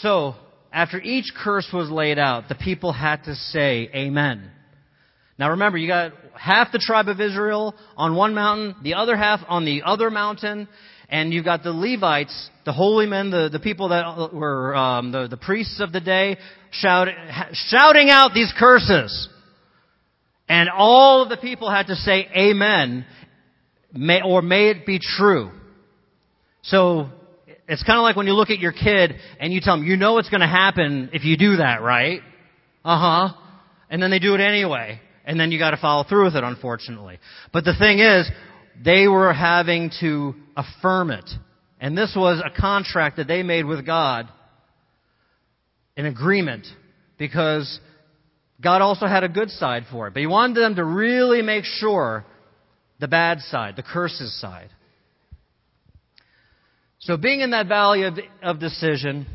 So, 0.00 0.34
after 0.72 1.00
each 1.00 1.32
curse 1.36 1.68
was 1.72 1.90
laid 1.90 2.18
out, 2.18 2.48
the 2.48 2.54
people 2.54 2.92
had 2.92 3.24
to 3.24 3.34
say, 3.34 3.90
Amen. 3.94 4.50
Now 5.38 5.50
remember, 5.50 5.78
you 5.78 5.88
got 5.88 6.12
half 6.38 6.72
the 6.72 6.78
tribe 6.78 7.08
of 7.08 7.20
Israel 7.20 7.74
on 7.96 8.14
one 8.14 8.34
mountain, 8.34 8.76
the 8.82 8.94
other 8.94 9.16
half 9.16 9.40
on 9.48 9.64
the 9.64 9.82
other 9.84 10.10
mountain, 10.10 10.68
and 11.08 11.32
you've 11.32 11.44
got 11.44 11.62
the 11.62 11.72
Levites, 11.72 12.50
the 12.64 12.72
holy 12.72 13.06
men, 13.06 13.30
the, 13.30 13.48
the 13.50 13.58
people 13.58 13.88
that 13.90 14.32
were 14.32 14.74
um, 14.74 15.12
the, 15.12 15.28
the 15.28 15.36
priests 15.36 15.80
of 15.80 15.92
the 15.92 16.00
day, 16.00 16.38
shout, 16.70 17.08
shouting 17.52 18.08
out 18.08 18.32
these 18.34 18.52
curses. 18.58 19.28
And 20.48 20.68
all 20.68 21.22
of 21.22 21.28
the 21.28 21.36
people 21.36 21.70
had 21.70 21.86
to 21.88 21.96
say 21.96 22.28
amen, 22.36 23.04
may, 23.92 24.20
or 24.22 24.42
may 24.42 24.70
it 24.70 24.86
be 24.86 24.98
true. 25.00 25.50
So 26.62 27.08
it's 27.72 27.82
kind 27.82 27.98
of 27.98 28.02
like 28.02 28.16
when 28.16 28.26
you 28.26 28.34
look 28.34 28.50
at 28.50 28.58
your 28.58 28.72
kid 28.72 29.14
and 29.40 29.52
you 29.52 29.60
tell 29.60 29.76
them, 29.76 29.86
you 29.86 29.96
know 29.96 30.14
what's 30.14 30.28
going 30.28 30.40
to 30.40 30.46
happen 30.46 31.10
if 31.12 31.24
you 31.24 31.36
do 31.36 31.56
that, 31.56 31.80
right? 31.82 32.20
Uh 32.84 33.28
huh. 33.28 33.36
And 33.88 34.02
then 34.02 34.10
they 34.10 34.18
do 34.18 34.34
it 34.34 34.40
anyway. 34.40 35.00
And 35.24 35.38
then 35.38 35.52
you 35.52 35.58
got 35.58 35.70
to 35.70 35.76
follow 35.76 36.04
through 36.04 36.24
with 36.24 36.34
it, 36.34 36.44
unfortunately. 36.44 37.18
But 37.52 37.64
the 37.64 37.74
thing 37.78 38.00
is, 38.00 38.28
they 38.84 39.06
were 39.06 39.32
having 39.32 39.90
to 40.00 40.34
affirm 40.56 41.10
it. 41.10 41.28
And 41.80 41.96
this 41.96 42.14
was 42.16 42.42
a 42.44 42.50
contract 42.60 43.16
that 43.16 43.28
they 43.28 43.42
made 43.42 43.64
with 43.64 43.86
God, 43.86 44.28
an 45.96 46.06
agreement, 46.06 46.66
because 47.18 47.80
God 48.60 48.82
also 48.82 49.06
had 49.06 49.24
a 49.24 49.28
good 49.28 49.50
side 49.50 49.84
for 49.90 50.08
it. 50.08 50.14
But 50.14 50.20
He 50.20 50.26
wanted 50.26 50.56
them 50.56 50.76
to 50.76 50.84
really 50.84 51.42
make 51.42 51.64
sure 51.64 52.24
the 53.00 53.08
bad 53.08 53.40
side, 53.40 53.76
the 53.76 53.82
curses 53.82 54.38
side. 54.40 54.70
So 57.02 57.16
being 57.16 57.40
in 57.40 57.50
that 57.50 57.66
valley 57.66 58.04
of, 58.04 58.16
of 58.42 58.60
decision, 58.60 59.26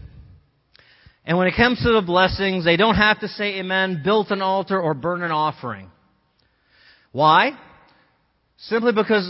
and 1.26 1.38
when 1.38 1.48
it 1.48 1.56
comes 1.58 1.82
to 1.84 1.92
the 1.92 2.02
blessings, 2.02 2.64
they 2.64 2.78
don't 2.78 2.96
have 2.96 3.20
to 3.20 3.28
say 3.28 3.60
amen, 3.60 4.02
build 4.06 4.32
an 4.32 4.42
altar, 4.42 4.80
or 4.80 4.94
burn 4.94 5.22
an 5.22 5.32
offering. 5.32 5.92
Why? 7.12 7.52
Simply 8.58 8.94
because 8.94 9.30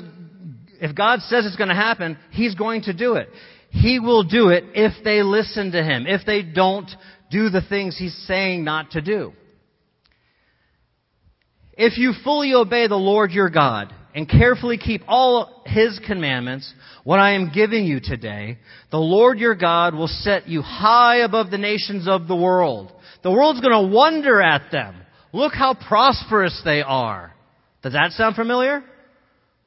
if 0.80 0.96
God 0.96 1.22
says 1.22 1.48
it's 1.48 1.56
going 1.56 1.70
to 1.70 1.76
happen, 1.76 2.18
He's 2.30 2.54
going 2.54 2.84
to 2.84 2.94
do 2.94 3.16
it. 3.16 3.28
He 3.72 4.00
will 4.00 4.24
do 4.24 4.50
it 4.50 4.66
if 4.76 5.04
they 5.04 5.24
listen 5.24 5.72
to 5.72 5.84
Him, 5.84 6.06
if 6.06 6.24
they 6.24 6.44
don't 6.44 6.90
do 7.32 7.50
the 7.50 7.62
things 7.68 7.98
He's 7.98 8.16
saying 8.28 8.64
not 8.64 8.92
to 8.92 9.02
do. 9.02 9.34
If 11.74 11.98
you 11.98 12.14
fully 12.24 12.54
obey 12.54 12.88
the 12.88 12.96
Lord 12.96 13.32
your 13.32 13.50
God, 13.50 13.94
and 14.18 14.28
carefully 14.28 14.80
keep 14.80 15.04
all 15.08 15.62
His 15.68 16.00
commandments, 16.08 16.74
what 17.04 17.20
I 17.20 17.34
am 17.34 17.52
giving 17.54 17.86
you 17.86 18.00
today, 18.00 18.58
the 18.90 18.98
Lord 18.98 19.38
your 19.38 19.54
God 19.54 19.94
will 19.94 20.08
set 20.08 20.48
you 20.48 20.64
high 20.64 21.18
above 21.18 21.52
the 21.52 21.60
nations 21.60 22.08
of 22.08 22.28
the 22.28 22.36
world. 22.36 22.92
The 23.22 23.30
world's 23.30 23.62
gonna 23.62 23.88
wonder 23.88 24.42
at 24.42 24.72
them. 24.72 24.96
Look 25.34 25.54
how 25.54 25.76
prosperous 25.76 26.60
they 26.66 26.82
are. 26.82 27.32
Does 27.84 27.94
that 27.94 28.14
sound 28.14 28.36
familiar? 28.36 28.84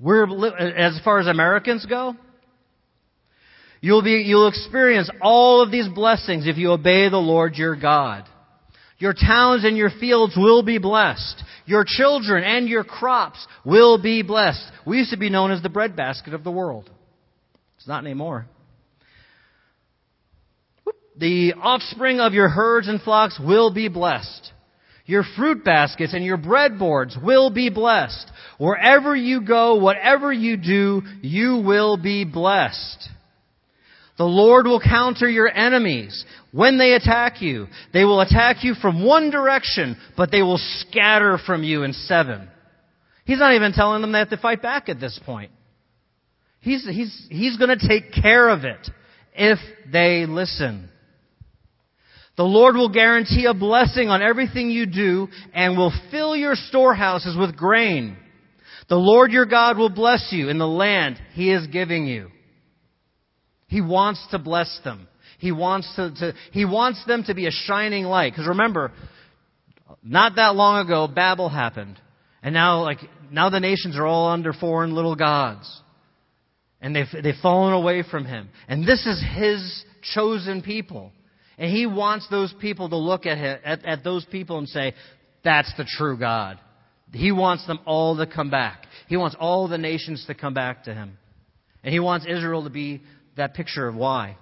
We're, 0.01 0.27
as 0.59 0.99
far 1.05 1.21
as 1.21 1.29
Americans 1.29 1.87
go? 1.87 2.17
You'll 3.81 4.03
be, 4.03 4.25
you'll 4.27 4.49
experience 4.49 5.09
all 5.23 5.63
of 5.63 5.71
these 5.71 5.87
blessings 5.87 6.49
if 6.49 6.57
you 6.57 6.73
obey 6.73 7.09
the 7.09 7.19
Lord 7.19 7.55
your 7.55 7.77
God. 7.77 8.25
Your 9.01 9.15
towns 9.15 9.65
and 9.65 9.79
your 9.79 9.91
fields 9.91 10.37
will 10.37 10.63
be 10.63 10.77
blessed. 10.79 11.43
Your 11.65 11.85
children 11.87 12.45
and 12.45 12.69
your 12.69 12.85
crops 12.85 13.45
will 13.65 14.01
be 14.01 14.23
blessed. 14.23 14.63
We 14.87 14.99
used 14.99 15.11
to 15.11 15.17
be 15.17 15.31
known 15.31 15.51
as 15.51 15.63
the 15.63 15.71
breadbasket 15.71 16.35
of 16.35 16.45
the 16.45 16.51
world. 16.51 16.91
It's 17.79 17.89
not 17.89 18.05
anymore. 18.05 18.47
The 21.17 21.55
offspring 21.55 22.21
of 22.21 22.35
your 22.35 22.51
herds 22.51 22.89
and 22.89 23.01
flocks 23.01 23.41
will 23.43 23.73
be 23.73 23.89
blessed. 23.89 24.53
Your 25.07 25.25
fruit 25.37 25.65
baskets 25.65 26.13
and 26.13 26.23
your 26.25 26.39
breadboards 26.39 27.21
will 27.23 27.51
be 27.51 27.71
blessed. 27.71 28.31
Wherever 28.59 29.17
you 29.17 29.41
go, 29.41 29.77
whatever 29.77 30.31
you 30.31 30.59
do, 30.59 31.03
you 31.23 31.63
will 31.65 31.97
be 31.97 32.27
blessed. 32.27 33.09
The 34.20 34.26
Lord 34.26 34.66
will 34.66 34.83
counter 34.83 35.30
your 35.30 35.48
enemies 35.48 36.26
when 36.52 36.76
they 36.76 36.92
attack 36.92 37.40
you. 37.40 37.68
They 37.94 38.04
will 38.04 38.20
attack 38.20 38.62
you 38.62 38.74
from 38.74 39.02
one 39.02 39.30
direction, 39.30 39.96
but 40.14 40.30
they 40.30 40.42
will 40.42 40.61
scatter 40.80 41.38
from 41.46 41.62
you 41.62 41.85
in 41.85 41.94
seven. 41.94 42.46
He's 43.24 43.38
not 43.38 43.54
even 43.54 43.72
telling 43.72 44.02
them 44.02 44.12
they 44.12 44.18
have 44.18 44.28
to 44.28 44.37
fight 44.37 44.61
back 44.61 44.90
at 44.90 45.00
this 45.00 45.18
point. 45.24 45.50
He's, 46.61 46.87
he's, 46.87 47.28
he's 47.30 47.56
going 47.56 47.78
to 47.78 47.88
take 47.88 48.12
care 48.12 48.50
of 48.50 48.64
it 48.64 48.90
if 49.33 49.59
they 49.90 50.26
listen. 50.26 50.90
The 52.37 52.42
Lord 52.42 52.76
will 52.76 52.90
guarantee 52.90 53.46
a 53.46 53.54
blessing 53.54 54.11
on 54.11 54.20
everything 54.20 54.68
you 54.68 54.85
do 54.85 55.28
and 55.54 55.78
will 55.78 55.94
fill 56.11 56.37
your 56.37 56.56
storehouses 56.56 57.38
with 57.38 57.56
grain. 57.56 58.18
The 58.90 58.96
Lord 58.96 59.33
your 59.33 59.46
God 59.46 59.78
will 59.78 59.88
bless 59.88 60.28
you 60.30 60.50
in 60.50 60.59
the 60.59 60.68
land 60.68 61.18
he 61.33 61.50
is 61.50 61.66
giving 61.68 62.04
you. 62.04 62.28
He 63.70 63.80
wants 63.80 64.26
to 64.33 64.38
bless 64.40 64.80
them. 64.83 65.06
He 65.38 65.52
wants 65.52 65.94
to, 65.94 66.11
to 66.16 66.35
he 66.50 66.64
wants 66.64 67.04
them 67.06 67.22
to 67.24 67.35
be 67.35 67.46
a 67.46 67.52
shining 67.52 68.04
light. 68.04 68.33
Because 68.33 68.48
remember, 68.48 68.92
not 70.02 70.35
that 70.37 70.56
long 70.56 70.85
ago, 70.85 71.06
Babel 71.06 71.48
happened. 71.48 71.96
And 72.42 72.52
now, 72.52 72.83
like, 72.83 72.98
now 73.30 73.48
the 73.48 73.61
nations 73.61 73.96
are 73.96 74.04
all 74.04 74.28
under 74.28 74.52
foreign 74.52 74.92
little 74.92 75.14
gods. 75.14 75.80
And 76.80 76.96
they've, 76.96 77.06
they've 77.22 77.35
fallen 77.40 77.72
away 77.72 78.02
from 78.02 78.24
him. 78.24 78.48
And 78.66 78.83
this 78.83 79.06
is 79.06 79.22
his 79.37 79.85
chosen 80.14 80.62
people. 80.62 81.12
And 81.56 81.70
he 81.70 81.87
wants 81.87 82.26
those 82.28 82.52
people 82.61 82.88
to 82.88 82.96
look 82.96 83.24
at, 83.24 83.38
him, 83.38 83.59
at, 83.64 83.85
at 83.85 84.02
those 84.02 84.24
people 84.24 84.59
and 84.59 84.68
say, 84.68 84.94
that's 85.44 85.72
the 85.76 85.85
true 85.85 86.18
God. 86.18 86.59
He 87.12 87.30
wants 87.30 87.64
them 87.68 87.78
all 87.87 88.16
to 88.16 88.26
come 88.26 88.50
back. 88.50 88.85
He 89.06 89.16
wants 89.16 89.37
all 89.38 89.68
the 89.68 89.78
nations 89.78 90.24
to 90.26 90.35
come 90.35 90.54
back 90.54 90.85
to 90.85 90.94
him. 90.94 91.16
And 91.85 91.92
he 91.92 92.00
wants 92.00 92.26
Israel 92.28 92.64
to 92.64 92.70
be 92.70 93.02
that 93.40 93.55
picture 93.55 93.88
of 93.88 93.94
why. 93.94 94.37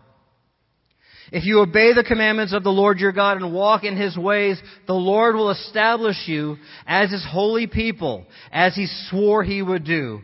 If 1.30 1.44
you 1.44 1.61
obey 1.61 1.92
the 1.92 2.04
commandments 2.04 2.54
of 2.54 2.64
the 2.64 2.70
Lord 2.70 2.98
your 2.98 3.12
God 3.12 3.37
and 3.37 3.52
walk 3.52 3.84
in 3.84 3.96
his 3.96 4.16
ways, 4.16 4.61
the 4.87 4.94
Lord 4.94 5.34
will 5.34 5.50
establish 5.50 6.16
you 6.26 6.56
as 6.87 7.11
his 7.11 7.24
holy 7.28 7.66
people, 7.66 8.26
as 8.50 8.74
he 8.74 8.87
swore 9.08 9.44
he 9.44 9.62
would 9.62 9.84
do. 9.84 10.20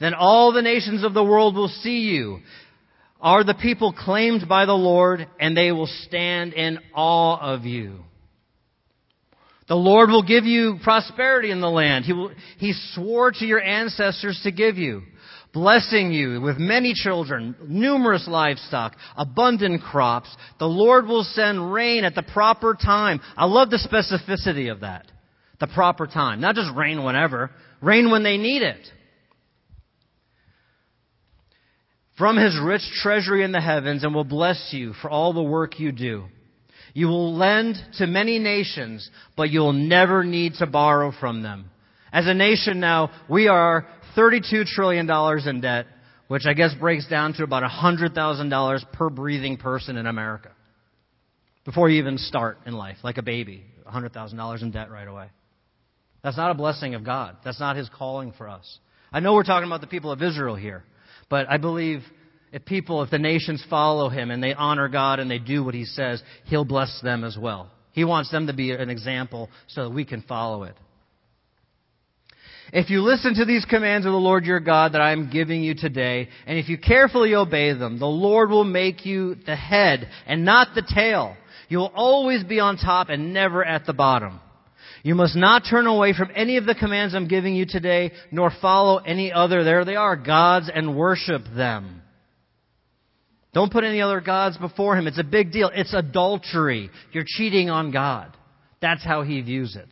Then 0.00 0.14
all 0.14 0.52
the 0.52 0.62
nations 0.62 1.04
of 1.04 1.14
the 1.14 1.24
world 1.24 1.54
will 1.54 1.68
see 1.68 2.00
you 2.00 2.40
are 3.20 3.44
the 3.44 3.54
people 3.54 3.92
claimed 3.92 4.46
by 4.48 4.66
the 4.66 4.74
Lord, 4.74 5.26
and 5.40 5.56
they 5.56 5.72
will 5.72 5.88
stand 6.06 6.52
in 6.52 6.78
awe 6.94 7.38
of 7.40 7.64
you. 7.64 8.00
The 9.68 9.74
Lord 9.74 10.10
will 10.10 10.22
give 10.22 10.44
you 10.44 10.78
prosperity 10.82 11.50
in 11.50 11.60
the 11.60 11.70
land. 11.70 12.04
He, 12.04 12.12
will, 12.12 12.30
he 12.58 12.74
swore 12.92 13.32
to 13.32 13.44
your 13.44 13.60
ancestors 13.60 14.38
to 14.42 14.52
give 14.52 14.76
you 14.76 15.02
blessing 15.56 16.12
you 16.12 16.38
with 16.38 16.58
many 16.58 16.92
children, 16.92 17.56
numerous 17.66 18.28
livestock, 18.28 18.94
abundant 19.16 19.80
crops. 19.82 20.28
The 20.58 20.66
Lord 20.66 21.06
will 21.06 21.24
send 21.24 21.72
rain 21.72 22.04
at 22.04 22.14
the 22.14 22.22
proper 22.22 22.74
time. 22.74 23.22
I 23.38 23.46
love 23.46 23.70
the 23.70 23.78
specificity 23.78 24.70
of 24.70 24.80
that. 24.80 25.10
The 25.58 25.66
proper 25.66 26.06
time. 26.06 26.42
Not 26.42 26.56
just 26.56 26.76
rain 26.76 27.02
whenever, 27.02 27.50
rain 27.80 28.10
when 28.10 28.22
they 28.22 28.36
need 28.36 28.60
it. 28.60 28.86
From 32.18 32.36
his 32.36 32.54
rich 32.62 32.82
treasury 33.02 33.42
in 33.42 33.52
the 33.52 33.60
heavens 33.60 34.04
and 34.04 34.14
will 34.14 34.24
bless 34.24 34.74
you 34.74 34.92
for 35.00 35.08
all 35.08 35.32
the 35.32 35.42
work 35.42 35.80
you 35.80 35.90
do. 35.90 36.24
You 36.92 37.06
will 37.06 37.34
lend 37.34 37.76
to 37.96 38.06
many 38.06 38.38
nations, 38.38 39.10
but 39.38 39.48
you'll 39.48 39.72
never 39.72 40.22
need 40.22 40.52
to 40.58 40.66
borrow 40.66 41.12
from 41.18 41.42
them. 41.42 41.70
As 42.12 42.26
a 42.26 42.34
nation 42.34 42.78
now, 42.78 43.10
we 43.28 43.48
are 43.48 43.86
$32 44.16 44.64
trillion 44.66 45.08
in 45.48 45.60
debt, 45.60 45.86
which 46.28 46.46
I 46.46 46.54
guess 46.54 46.74
breaks 46.74 47.06
down 47.08 47.34
to 47.34 47.44
about 47.44 47.62
$100,000 47.62 48.92
per 48.92 49.10
breathing 49.10 49.56
person 49.56 49.96
in 49.96 50.06
America. 50.06 50.50
Before 51.64 51.88
you 51.88 52.00
even 52.00 52.18
start 52.18 52.58
in 52.66 52.74
life, 52.74 52.96
like 53.02 53.18
a 53.18 53.22
baby, 53.22 53.64
$100,000 53.86 54.62
in 54.62 54.70
debt 54.70 54.90
right 54.90 55.08
away. 55.08 55.28
That's 56.22 56.36
not 56.36 56.50
a 56.50 56.54
blessing 56.54 56.94
of 56.94 57.04
God. 57.04 57.36
That's 57.44 57.60
not 57.60 57.76
His 57.76 57.88
calling 57.88 58.32
for 58.36 58.48
us. 58.48 58.78
I 59.12 59.20
know 59.20 59.34
we're 59.34 59.44
talking 59.44 59.66
about 59.66 59.80
the 59.80 59.86
people 59.86 60.10
of 60.10 60.22
Israel 60.22 60.56
here, 60.56 60.84
but 61.28 61.48
I 61.48 61.56
believe 61.56 62.02
if 62.52 62.64
people, 62.64 63.02
if 63.02 63.10
the 63.10 63.18
nations 63.18 63.64
follow 63.68 64.08
Him 64.08 64.30
and 64.30 64.42
they 64.42 64.54
honor 64.54 64.88
God 64.88 65.20
and 65.20 65.30
they 65.30 65.38
do 65.38 65.62
what 65.62 65.74
He 65.74 65.84
says, 65.84 66.22
He'll 66.44 66.64
bless 66.64 67.00
them 67.02 67.22
as 67.22 67.36
well. 67.38 67.70
He 67.92 68.04
wants 68.04 68.30
them 68.30 68.48
to 68.48 68.52
be 68.52 68.72
an 68.72 68.90
example 68.90 69.48
so 69.68 69.84
that 69.84 69.94
we 69.94 70.04
can 70.04 70.22
follow 70.22 70.64
it. 70.64 70.76
If 72.72 72.90
you 72.90 73.02
listen 73.02 73.34
to 73.34 73.44
these 73.44 73.64
commands 73.64 74.06
of 74.06 74.12
the 74.12 74.18
Lord 74.18 74.44
your 74.44 74.60
God 74.60 74.92
that 74.92 75.00
I 75.00 75.12
am 75.12 75.30
giving 75.30 75.62
you 75.62 75.74
today, 75.74 76.28
and 76.46 76.58
if 76.58 76.68
you 76.68 76.78
carefully 76.78 77.34
obey 77.34 77.72
them, 77.72 77.98
the 77.98 78.06
Lord 78.06 78.50
will 78.50 78.64
make 78.64 79.06
you 79.06 79.36
the 79.46 79.56
head 79.56 80.08
and 80.26 80.44
not 80.44 80.74
the 80.74 80.82
tail. 80.82 81.36
You 81.68 81.78
will 81.78 81.92
always 81.94 82.42
be 82.44 82.60
on 82.60 82.76
top 82.76 83.08
and 83.08 83.32
never 83.32 83.64
at 83.64 83.86
the 83.86 83.92
bottom. 83.92 84.40
You 85.02 85.14
must 85.14 85.36
not 85.36 85.62
turn 85.70 85.86
away 85.86 86.12
from 86.14 86.30
any 86.34 86.56
of 86.56 86.66
the 86.66 86.74
commands 86.74 87.14
I'm 87.14 87.28
giving 87.28 87.54
you 87.54 87.66
today, 87.66 88.10
nor 88.32 88.50
follow 88.60 88.98
any 88.98 89.32
other, 89.32 89.62
there 89.62 89.84
they 89.84 89.94
are, 89.94 90.16
gods, 90.16 90.68
and 90.72 90.96
worship 90.96 91.42
them. 91.56 92.02
Don't 93.54 93.72
put 93.72 93.84
any 93.84 94.00
other 94.00 94.20
gods 94.20 94.58
before 94.58 94.96
Him. 94.96 95.06
It's 95.06 95.18
a 95.18 95.24
big 95.24 95.52
deal. 95.52 95.70
It's 95.72 95.94
adultery. 95.94 96.90
You're 97.12 97.24
cheating 97.24 97.70
on 97.70 97.92
God. 97.92 98.36
That's 98.82 99.04
how 99.04 99.22
He 99.22 99.40
views 99.40 99.76
it. 99.76 99.88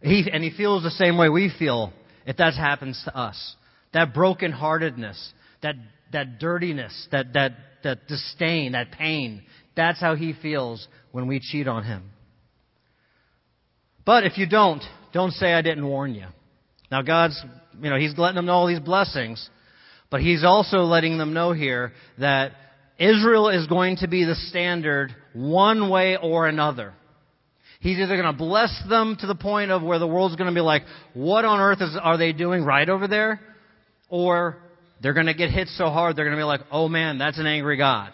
He, 0.00 0.28
and 0.32 0.44
he 0.44 0.50
feels 0.50 0.82
the 0.82 0.90
same 0.90 1.18
way 1.18 1.28
we 1.28 1.52
feel 1.58 1.92
if 2.26 2.36
that 2.36 2.54
happens 2.54 3.00
to 3.04 3.16
us. 3.16 3.56
That 3.92 4.14
brokenheartedness, 4.14 5.30
that, 5.62 5.74
that 6.12 6.38
dirtiness, 6.38 7.08
that, 7.10 7.32
that, 7.34 7.52
that 7.82 8.06
disdain, 8.06 8.72
that 8.72 8.92
pain. 8.92 9.42
That's 9.76 10.00
how 10.00 10.14
he 10.14 10.34
feels 10.40 10.86
when 11.10 11.26
we 11.26 11.40
cheat 11.40 11.66
on 11.66 11.84
him. 11.84 12.10
But 14.04 14.24
if 14.24 14.38
you 14.38 14.46
don't, 14.46 14.82
don't 15.12 15.32
say 15.32 15.52
I 15.52 15.62
didn't 15.62 15.86
warn 15.86 16.14
you. 16.14 16.26
Now 16.90 17.02
God's, 17.02 17.42
you 17.80 17.90
know, 17.90 17.98
He's 17.98 18.16
letting 18.16 18.36
them 18.36 18.46
know 18.46 18.54
all 18.54 18.66
these 18.66 18.80
blessings, 18.80 19.48
but 20.10 20.20
He's 20.20 20.44
also 20.44 20.78
letting 20.78 21.18
them 21.18 21.34
know 21.34 21.52
here 21.52 21.92
that 22.18 22.52
Israel 22.98 23.50
is 23.50 23.66
going 23.66 23.98
to 23.98 24.08
be 24.08 24.24
the 24.24 24.34
standard 24.34 25.14
one 25.34 25.90
way 25.90 26.16
or 26.16 26.48
another. 26.48 26.94
He's 27.80 27.98
either 27.98 28.16
going 28.16 28.32
to 28.32 28.38
bless 28.38 28.76
them 28.88 29.16
to 29.20 29.26
the 29.26 29.36
point 29.36 29.70
of 29.70 29.82
where 29.82 29.98
the 29.98 30.06
world's 30.06 30.36
going 30.36 30.48
to 30.48 30.54
be 30.54 30.60
like, 30.60 30.82
what 31.14 31.44
on 31.44 31.60
earth 31.60 31.80
is, 31.80 31.96
are 32.00 32.16
they 32.16 32.32
doing 32.32 32.64
right 32.64 32.88
over 32.88 33.06
there? 33.06 33.40
Or 34.08 34.56
they're 35.00 35.14
going 35.14 35.26
to 35.26 35.34
get 35.34 35.50
hit 35.50 35.68
so 35.68 35.88
hard, 35.88 36.16
they're 36.16 36.24
going 36.24 36.36
to 36.36 36.40
be 36.40 36.44
like, 36.44 36.62
oh 36.72 36.88
man, 36.88 37.18
that's 37.18 37.38
an 37.38 37.46
angry 37.46 37.76
God. 37.76 38.12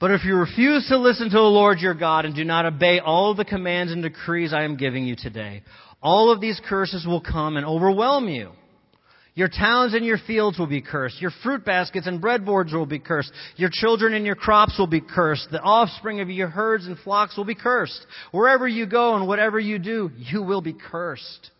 But 0.00 0.10
if 0.10 0.24
you 0.24 0.34
refuse 0.34 0.88
to 0.88 0.98
listen 0.98 1.30
to 1.30 1.36
the 1.36 1.42
Lord 1.42 1.78
your 1.78 1.94
God 1.94 2.24
and 2.24 2.34
do 2.34 2.42
not 2.42 2.66
obey 2.66 2.98
all 2.98 3.36
the 3.36 3.44
commands 3.44 3.92
and 3.92 4.02
decrees 4.02 4.52
I 4.52 4.64
am 4.64 4.76
giving 4.76 5.06
you 5.06 5.14
today, 5.14 5.62
all 6.02 6.32
of 6.32 6.40
these 6.40 6.60
curses 6.68 7.06
will 7.06 7.20
come 7.20 7.56
and 7.56 7.64
overwhelm 7.64 8.28
you. 8.28 8.50
Your 9.34 9.48
towns 9.48 9.94
and 9.94 10.04
your 10.04 10.18
fields 10.18 10.58
will 10.58 10.66
be 10.66 10.82
cursed. 10.82 11.20
Your 11.20 11.30
fruit 11.42 11.64
baskets 11.64 12.06
and 12.06 12.20
breadboards 12.20 12.74
will 12.74 12.84
be 12.84 12.98
cursed. 12.98 13.32
Your 13.56 13.70
children 13.72 14.12
and 14.12 14.26
your 14.26 14.34
crops 14.34 14.78
will 14.78 14.86
be 14.86 15.00
cursed. 15.00 15.48
The 15.50 15.60
offspring 15.60 16.20
of 16.20 16.28
your 16.28 16.48
herds 16.48 16.86
and 16.86 16.98
flocks 16.98 17.36
will 17.36 17.46
be 17.46 17.54
cursed. 17.54 18.04
Wherever 18.30 18.68
you 18.68 18.84
go 18.84 19.14
and 19.16 19.26
whatever 19.26 19.58
you 19.58 19.78
do, 19.78 20.10
you 20.16 20.42
will 20.42 20.60
be 20.60 20.74
cursed. 20.74 21.50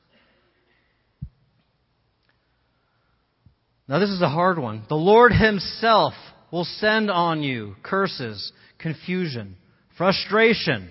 Now, 3.89 3.99
this 3.99 4.11
is 4.11 4.23
a 4.23 4.29
hard 4.29 4.59
one. 4.59 4.85
The 4.89 4.95
Lord 4.95 5.33
Himself 5.33 6.13
will 6.51 6.65
send 6.65 7.11
on 7.11 7.43
you 7.43 7.75
curses, 7.83 8.53
confusion, 8.79 9.57
frustration, 9.97 10.91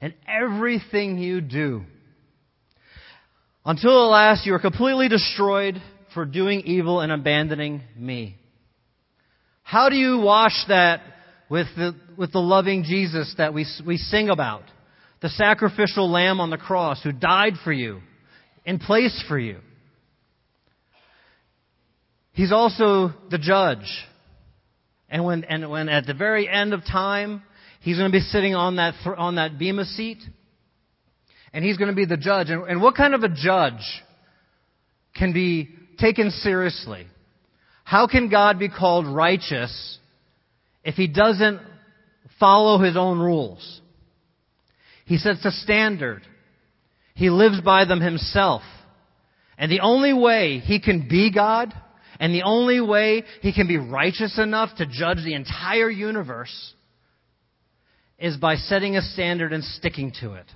and 0.00 0.14
everything 0.26 1.18
you 1.18 1.42
do. 1.42 1.84
Until 3.64 4.06
at 4.06 4.10
last 4.10 4.46
you 4.46 4.54
are 4.54 4.58
completely 4.58 5.08
destroyed 5.08 5.80
for 6.14 6.24
doing 6.24 6.60
evil 6.60 7.00
and 7.00 7.12
abandoning 7.12 7.82
me. 7.96 8.36
How 9.62 9.88
do 9.88 9.96
you 9.96 10.18
wash 10.18 10.64
that 10.68 11.00
with 11.48 11.66
the, 11.76 11.94
with 12.16 12.32
the 12.32 12.40
loving 12.40 12.84
Jesus 12.84 13.34
that 13.38 13.54
we, 13.54 13.66
we 13.86 13.96
sing 13.96 14.28
about? 14.28 14.62
The 15.20 15.28
sacrificial 15.28 16.10
lamb 16.10 16.40
on 16.40 16.50
the 16.50 16.56
cross 16.56 17.02
who 17.02 17.12
died 17.12 17.54
for 17.62 17.72
you, 17.72 18.00
in 18.64 18.78
place 18.78 19.24
for 19.28 19.38
you. 19.38 19.58
He's 22.32 22.52
also 22.52 23.12
the 23.30 23.38
judge. 23.38 23.86
And 25.08 25.24
when, 25.24 25.44
and 25.44 25.70
when 25.70 25.88
at 25.88 26.06
the 26.06 26.14
very 26.14 26.48
end 26.48 26.72
of 26.74 26.80
time, 26.80 27.42
He's 27.82 27.98
going 27.98 28.10
to 28.10 28.16
be 28.16 28.20
sitting 28.20 28.54
on 28.54 28.76
that, 28.76 28.94
th- 29.02 29.16
on 29.18 29.34
that 29.34 29.58
bema 29.58 29.84
seat. 29.84 30.18
And 31.52 31.64
he's 31.64 31.76
going 31.76 31.90
to 31.90 31.96
be 31.96 32.06
the 32.06 32.16
judge. 32.16 32.48
And, 32.48 32.62
and 32.66 32.80
what 32.80 32.94
kind 32.94 33.12
of 33.12 33.24
a 33.24 33.28
judge 33.28 33.82
can 35.14 35.32
be 35.32 35.68
taken 35.98 36.30
seriously? 36.30 37.06
How 37.84 38.06
can 38.06 38.28
God 38.28 38.58
be 38.58 38.68
called 38.68 39.06
righteous 39.06 39.98
if 40.84 40.94
he 40.94 41.08
doesn't 41.08 41.60
follow 42.38 42.78
his 42.78 42.96
own 42.96 43.18
rules? 43.18 43.80
He 45.04 45.18
sets 45.18 45.44
a 45.44 45.50
standard. 45.50 46.22
He 47.14 47.28
lives 47.28 47.60
by 47.60 47.84
them 47.84 48.00
himself. 48.00 48.62
And 49.58 49.70
the 49.70 49.80
only 49.80 50.12
way 50.12 50.58
he 50.58 50.80
can 50.80 51.08
be 51.08 51.30
God, 51.32 51.72
and 52.18 52.34
the 52.34 52.42
only 52.42 52.80
way 52.80 53.24
he 53.42 53.52
can 53.52 53.68
be 53.68 53.76
righteous 53.76 54.38
enough 54.38 54.70
to 54.78 54.86
judge 54.86 55.18
the 55.18 55.34
entire 55.34 55.90
universe, 55.90 56.74
is 58.18 58.36
by 58.36 58.54
setting 58.54 58.96
a 58.96 59.02
standard 59.02 59.52
and 59.52 59.62
sticking 59.64 60.12
to 60.20 60.34
it. 60.34 60.46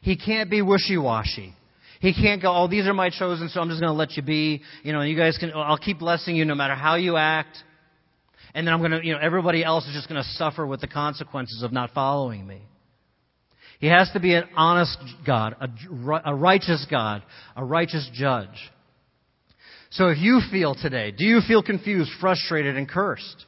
He 0.00 0.16
can't 0.16 0.50
be 0.50 0.62
wishy-washy. 0.62 1.54
He 2.00 2.14
can't 2.14 2.40
go, 2.40 2.54
oh, 2.54 2.66
these 2.66 2.86
are 2.86 2.94
my 2.94 3.10
chosen, 3.10 3.50
so 3.50 3.60
I'm 3.60 3.68
just 3.68 3.80
going 3.80 3.92
to 3.92 3.96
let 3.96 4.16
you 4.16 4.22
be. 4.22 4.62
You 4.82 4.94
know, 4.94 5.02
you 5.02 5.16
guys 5.16 5.36
can, 5.38 5.52
oh, 5.54 5.60
I'll 5.60 5.78
keep 5.78 5.98
blessing 5.98 6.34
you 6.34 6.46
no 6.46 6.54
matter 6.54 6.74
how 6.74 6.94
you 6.94 7.16
act. 7.16 7.58
And 8.54 8.66
then 8.66 8.74
I'm 8.74 8.80
going 8.80 8.92
to, 8.92 9.06
you 9.06 9.12
know, 9.12 9.20
everybody 9.20 9.62
else 9.62 9.86
is 9.86 9.92
just 9.92 10.08
going 10.08 10.20
to 10.20 10.28
suffer 10.30 10.66
with 10.66 10.80
the 10.80 10.88
consequences 10.88 11.62
of 11.62 11.72
not 11.72 11.90
following 11.90 12.46
me. 12.46 12.62
He 13.80 13.86
has 13.86 14.10
to 14.12 14.20
be 14.20 14.34
an 14.34 14.44
honest 14.56 14.96
God, 15.26 15.56
a, 15.60 15.68
a 16.24 16.34
righteous 16.34 16.86
God, 16.90 17.22
a 17.54 17.64
righteous 17.64 18.08
judge. 18.14 18.48
So 19.90 20.08
if 20.08 20.18
you 20.18 20.40
feel 20.50 20.74
today, 20.74 21.10
do 21.10 21.24
you 21.24 21.40
feel 21.46 21.62
confused, 21.62 22.10
frustrated, 22.18 22.76
and 22.76 22.88
cursed? 22.88 23.44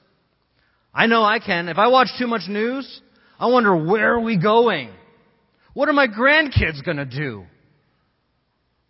I 0.93 1.07
know 1.07 1.23
I 1.23 1.39
can. 1.39 1.69
If 1.69 1.79
I 1.79 1.89
watch 1.89 2.09
too 2.19 2.27
much 2.27 2.43
news, 2.49 3.01
I 3.41 3.47
wonder 3.47 3.75
where 3.75 4.15
are 4.15 4.21
we 4.21 4.37
going? 4.37 4.91
What 5.73 5.89
are 5.89 5.95
my 5.95 6.07
grandkids 6.07 6.85
going 6.85 6.99
to 6.99 7.07
do? 7.07 7.45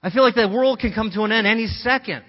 I 0.02 0.10
feel 0.10 0.22
like 0.22 0.34
the 0.34 0.48
world 0.48 0.80
can 0.80 0.92
come 0.92 1.10
to 1.12 1.22
an 1.22 1.32
end 1.32 1.46
any 1.46 1.66
second. 1.66 2.24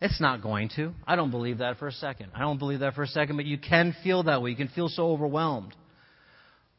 It's 0.00 0.20
not 0.20 0.42
going 0.42 0.68
to. 0.76 0.92
I 1.06 1.16
don't 1.16 1.30
believe 1.30 1.58
that 1.58 1.78
for 1.78 1.88
a 1.88 1.92
second. 1.92 2.32
I 2.34 2.40
don't 2.40 2.58
believe 2.58 2.80
that 2.80 2.94
for 2.94 3.02
a 3.02 3.08
second, 3.08 3.36
but 3.36 3.46
you 3.46 3.56
can 3.56 3.96
feel 4.04 4.24
that 4.24 4.42
way. 4.42 4.50
You 4.50 4.56
can 4.56 4.68
feel 4.68 4.88
so 4.88 5.12
overwhelmed. 5.12 5.74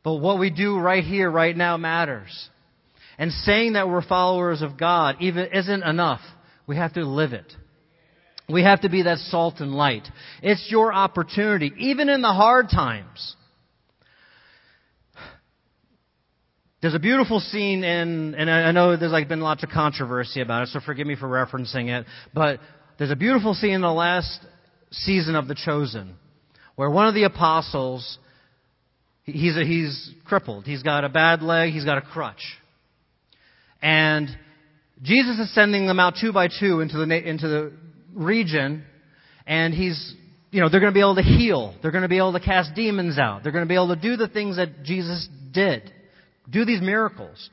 But 0.03 0.17
what 0.17 0.37
we 0.37 0.51
do 0.51 0.77
right 0.77 1.03
here, 1.03 1.31
right 1.31 1.57
now 1.57 1.77
matters. 1.77 2.49
And 3.17 3.31
saying 3.31 3.73
that 3.73 3.89
we're 3.89 4.03
followers 4.03 4.61
of 4.61 4.77
God 4.77 5.15
even 5.21 5.47
isn't 5.51 5.83
enough. 5.83 6.21
We 6.67 6.75
have 6.75 6.93
to 6.93 7.03
live 7.03 7.33
it. 7.33 7.51
We 8.47 8.61
have 8.61 8.81
to 8.81 8.89
be 8.89 9.03
that 9.03 9.17
salt 9.17 9.55
and 9.59 9.73
light. 9.73 10.07
It's 10.43 10.67
your 10.69 10.93
opportunity, 10.93 11.71
even 11.79 12.09
in 12.09 12.21
the 12.21 12.31
hard 12.31 12.69
times. 12.69 13.35
There's 16.81 16.93
a 16.93 16.99
beautiful 16.99 17.39
scene 17.39 17.83
in, 17.83 18.35
and 18.35 18.49
I 18.49 18.71
know 18.71 18.95
there's 18.95 19.11
like 19.11 19.27
been 19.27 19.41
lots 19.41 19.63
of 19.63 19.69
controversy 19.69 20.41
about 20.41 20.63
it, 20.63 20.69
so 20.69 20.79
forgive 20.85 21.07
me 21.07 21.15
for 21.15 21.27
referencing 21.27 21.87
it, 21.89 22.05
but 22.33 22.59
there's 22.97 23.11
a 23.11 23.15
beautiful 23.15 23.53
scene 23.53 23.71
in 23.71 23.81
the 23.81 23.91
last 23.91 24.39
season 24.91 25.35
of 25.35 25.47
The 25.47 25.55
Chosen 25.55 26.15
where 26.75 26.89
one 26.89 27.07
of 27.07 27.13
the 27.13 27.23
apostles 27.23 28.19
He's, 29.25 29.57
a, 29.57 29.63
he's 29.65 30.11
crippled. 30.25 30.65
He's 30.65 30.83
got 30.83 31.03
a 31.03 31.09
bad 31.09 31.41
leg. 31.41 31.73
He's 31.73 31.85
got 31.85 31.97
a 31.97 32.01
crutch. 32.01 32.41
And 33.81 34.29
Jesus 35.01 35.39
is 35.39 35.53
sending 35.53 35.87
them 35.87 35.99
out 35.99 36.13
two 36.21 36.31
by 36.31 36.47
two 36.47 36.79
into 36.79 36.97
the, 36.97 37.27
into 37.27 37.47
the 37.47 37.73
region, 38.13 38.83
and 39.47 39.73
he's, 39.73 40.13
you 40.51 40.61
know, 40.61 40.69
they're 40.69 40.79
going 40.79 40.93
to 40.93 40.95
be 40.95 41.01
able 41.01 41.15
to 41.15 41.23
heal. 41.23 41.75
They're 41.81 41.91
going 41.91 42.03
to 42.03 42.07
be 42.07 42.17
able 42.17 42.33
to 42.33 42.39
cast 42.39 42.75
demons 42.75 43.17
out. 43.17 43.41
They're 43.43 43.51
going 43.51 43.65
to 43.65 43.67
be 43.67 43.75
able 43.75 43.95
to 43.95 44.01
do 44.01 44.15
the 44.15 44.27
things 44.27 44.57
that 44.57 44.83
Jesus 44.83 45.27
did. 45.51 45.91
Do 46.49 46.65
these 46.65 46.81
miracles. 46.81 47.49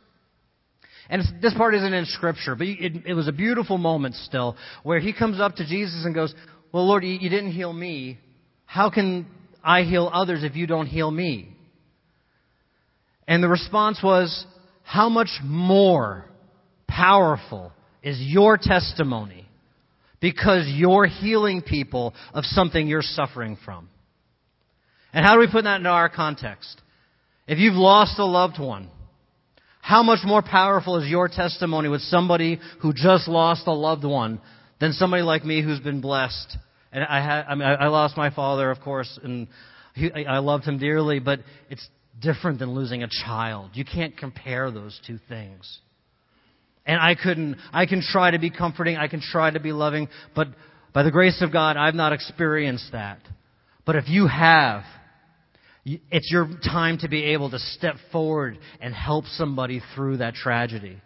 And 1.09 1.23
this 1.41 1.55
part 1.55 1.75
isn't 1.75 1.93
in 1.93 2.05
Scripture, 2.07 2.55
but 2.55 2.67
it, 2.67 3.07
it, 3.07 3.15
was 3.15 3.29
a 3.29 3.33
beautiful 3.33 3.77
moment 3.77 4.15
still, 4.15 4.57
where 4.83 5.01
he 5.01 5.13
comes 5.13 5.41
up 5.41 5.57
to 5.57 5.67
Jesus 5.67 6.05
and 6.05 6.15
goes, 6.15 6.35
Well, 6.73 6.87
Lord, 6.87 7.05
you, 7.05 7.13
you 7.13 7.29
didn't 7.29 7.53
heal 7.53 7.73
me. 7.73 8.19
How 8.67 8.91
can 8.91 9.27
I 9.63 9.83
heal 9.83 10.11
others 10.13 10.45
if 10.45 10.57
you 10.57 10.67
don't 10.67 10.87
heal 10.87 11.11
me? 11.11 11.49
And 13.27 13.43
the 13.43 13.49
response 13.49 14.01
was, 14.03 14.47
how 14.83 15.09
much 15.09 15.31
more 15.43 16.27
powerful 16.87 17.73
is 18.03 18.19
your 18.21 18.59
testimony 18.61 19.49
because 20.21 20.67
you're 20.67 21.07
healing 21.07 21.63
people 21.63 22.13
of 22.35 22.45
something 22.45 22.87
you're 22.87 23.01
suffering 23.01 23.57
from? 23.65 23.89
And 25.15 25.25
how 25.25 25.33
do 25.33 25.41
we 25.41 25.49
put 25.51 25.65
that 25.65 25.77
into 25.77 25.89
our 25.89 26.11
context? 26.11 26.82
If 27.53 27.59
you've 27.59 27.75
lost 27.75 28.19
a 28.19 28.25
loved 28.25 28.59
one, 28.59 28.89
how 29.83 30.03
much 30.03 30.21
more 30.25 30.41
powerful 30.41 30.97
is 30.97 31.07
your 31.07 31.29
testimony 31.29 31.91
with 31.91 32.01
somebody 32.01 32.59
who 32.81 32.95
just 32.95 33.29
lost 33.29 33.67
a 33.67 33.73
loved 33.73 34.05
one 34.05 34.41
than 34.81 34.95
somebody 34.95 35.23
like 35.23 35.45
me 35.45 35.61
who's 35.61 35.79
been 35.79 36.01
blessed? 36.01 36.57
And 36.93 37.05
I 37.05 37.23
had, 37.23 37.45
I 37.47 37.55
mean, 37.55 37.69
I 37.69 37.89
lost 37.89 38.17
my 38.17 38.31
father, 38.31 38.71
of 38.71 38.81
course, 38.81 39.21
and 39.23 39.49
he, 39.95 40.11
I 40.11 40.39
loved 40.39 40.65
him 40.65 40.79
dearly, 40.79 41.19
but 41.19 41.41
it's 41.69 41.87
different 42.23 42.59
than 42.59 42.71
losing 42.71 43.03
a 43.03 43.09
child. 43.23 43.73
You 43.75 43.85
can't 43.85 44.17
compare 44.17 44.71
those 44.71 44.99
two 45.07 45.19
things. 45.29 45.79
And 46.87 46.99
I 46.99 47.15
couldn't, 47.23 47.59
I 47.71 47.85
can 47.85 48.01
try 48.01 48.31
to 48.31 48.39
be 48.39 48.49
comforting, 48.49 48.97
I 48.97 49.09
can 49.09 49.21
try 49.21 49.51
to 49.51 49.61
be 49.61 49.73
loving, 49.73 50.09
but 50.35 50.49
by 50.95 51.03
the 51.03 51.11
grace 51.11 51.43
of 51.43 51.53
God, 51.53 51.77
I've 51.77 51.95
not 51.95 52.15
experienced 52.15 52.93
that. 52.93 53.19
But 53.85 53.97
if 53.97 54.09
you 54.09 54.27
have, 54.27 54.85
it's 55.85 56.31
your 56.31 56.49
time 56.65 56.99
to 56.99 57.09
be 57.09 57.25
able 57.33 57.51
to 57.51 57.59
step 57.59 57.97
forward 58.13 58.59
and 58.81 58.95
help 58.95 59.25
somebody 59.27 59.83
through 59.95 60.19
that 60.19 60.35
tragedy. 60.35 61.01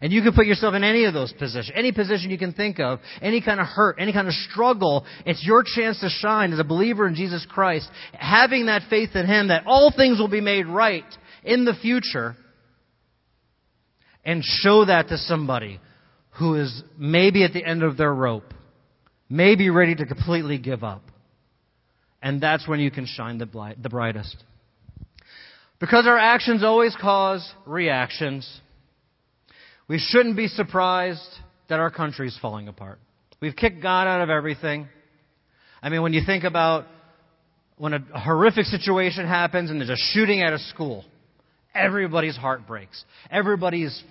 And 0.00 0.12
you 0.12 0.22
can 0.22 0.32
put 0.32 0.46
yourself 0.46 0.74
in 0.74 0.84
any 0.84 1.04
of 1.04 1.14
those 1.14 1.32
positions, 1.32 1.72
any 1.74 1.92
position 1.92 2.30
you 2.30 2.38
can 2.38 2.52
think 2.52 2.78
of, 2.78 3.00
any 3.20 3.40
kind 3.40 3.60
of 3.60 3.66
hurt, 3.66 3.96
any 3.98 4.12
kind 4.12 4.28
of 4.28 4.34
struggle. 4.34 5.04
It's 5.26 5.44
your 5.44 5.64
chance 5.64 6.00
to 6.00 6.08
shine 6.08 6.52
as 6.52 6.58
a 6.58 6.64
believer 6.64 7.06
in 7.06 7.14
Jesus 7.14 7.46
Christ, 7.48 7.88
having 8.12 8.66
that 8.66 8.82
faith 8.88 9.10
in 9.14 9.26
Him 9.26 9.48
that 9.48 9.64
all 9.66 9.92
things 9.94 10.18
will 10.18 10.28
be 10.28 10.40
made 10.40 10.66
right 10.66 11.04
in 11.44 11.64
the 11.64 11.74
future, 11.74 12.36
and 14.24 14.44
show 14.44 14.84
that 14.84 15.08
to 15.08 15.16
somebody 15.16 15.80
who 16.38 16.54
is 16.54 16.82
maybe 16.98 17.42
at 17.42 17.52
the 17.52 17.64
end 17.64 17.82
of 17.82 17.96
their 17.96 18.14
rope, 18.14 18.54
maybe 19.28 19.70
ready 19.70 19.94
to 19.94 20.06
completely 20.06 20.58
give 20.58 20.84
up. 20.84 21.09
And 22.22 22.40
that's 22.40 22.68
when 22.68 22.80
you 22.80 22.90
can 22.90 23.06
shine 23.06 23.38
the, 23.38 23.46
brightest. 23.46 24.36
Because 25.78 26.06
our 26.06 26.18
actions 26.18 26.62
always 26.62 26.94
cause 27.00 27.50
reactions. 27.66 28.48
We 29.88 29.98
shouldn't 29.98 30.36
be 30.36 30.46
surprised 30.46 31.26
that 31.68 31.80
our 31.80 31.90
country 31.90 32.28
is 32.28 32.38
falling 32.40 32.68
apart. 32.68 32.98
We've 33.40 33.56
kicked 33.56 33.80
God 33.82 34.06
out 34.06 34.20
of 34.20 34.28
everything. 34.28 34.86
I 35.82 35.88
mean, 35.88 36.02
when 36.02 36.12
you 36.12 36.20
think 36.26 36.44
about 36.44 36.84
when 37.78 37.94
a 37.94 38.00
horrific 38.18 38.66
situation 38.66 39.26
happens 39.26 39.70
and 39.70 39.80
there's 39.80 39.88
a 39.88 39.96
shooting 40.12 40.42
at 40.42 40.52
a 40.52 40.58
school, 40.58 41.06
everybody's 41.74 42.36
heart 42.36 42.66
breaks. 42.66 43.02
Everybody's 43.30 44.02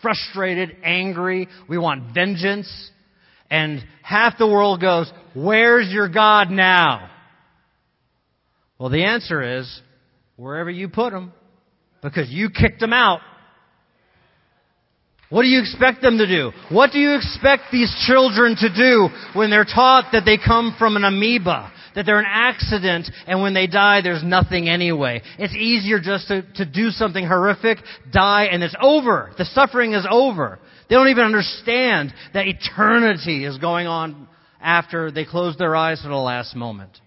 frustrated, 0.00 0.76
angry. 0.84 1.48
We 1.68 1.78
want 1.78 2.14
vengeance. 2.14 2.90
And 3.50 3.84
half 4.02 4.38
the 4.38 4.46
world 4.46 4.80
goes, 4.80 5.12
Where's 5.34 5.88
your 5.90 6.08
God 6.08 6.50
now? 6.50 7.10
Well, 8.78 8.90
the 8.90 9.04
answer 9.04 9.58
is, 9.58 9.82
wherever 10.36 10.70
you 10.70 10.88
put 10.88 11.12
them, 11.12 11.32
because 12.02 12.30
you 12.30 12.48
kicked 12.50 12.80
them 12.80 12.92
out. 12.92 13.20
What 15.30 15.42
do 15.42 15.48
you 15.48 15.60
expect 15.60 16.00
them 16.00 16.18
to 16.18 16.26
do? 16.26 16.52
What 16.70 16.92
do 16.92 16.98
you 16.98 17.14
expect 17.14 17.64
these 17.70 17.94
children 18.06 18.56
to 18.56 18.74
do 18.74 19.08
when 19.34 19.50
they're 19.50 19.64
taught 19.64 20.10
that 20.12 20.24
they 20.24 20.38
come 20.38 20.74
from 20.78 20.96
an 20.96 21.04
amoeba? 21.04 21.70
That 21.94 22.06
they're 22.06 22.20
an 22.20 22.26
accident 22.26 23.10
and 23.26 23.42
when 23.42 23.52
they 23.52 23.66
die 23.66 24.00
there's 24.00 24.22
nothing 24.22 24.68
anyway. 24.68 25.20
It's 25.38 25.54
easier 25.54 26.00
just 26.00 26.28
to, 26.28 26.42
to 26.54 26.64
do 26.64 26.90
something 26.90 27.26
horrific, 27.26 27.78
die, 28.10 28.44
and 28.44 28.62
it's 28.62 28.76
over. 28.80 29.32
The 29.36 29.44
suffering 29.44 29.92
is 29.92 30.06
over. 30.08 30.60
They 30.88 30.94
don't 30.94 31.08
even 31.08 31.24
understand 31.24 32.14
that 32.32 32.46
eternity 32.46 33.44
is 33.44 33.58
going 33.58 33.86
on 33.86 34.28
after 34.60 35.10
they 35.10 35.24
close 35.24 35.58
their 35.58 35.76
eyes 35.76 36.00
for 36.00 36.08
the 36.08 36.14
last 36.14 36.56
moment. 36.56 36.98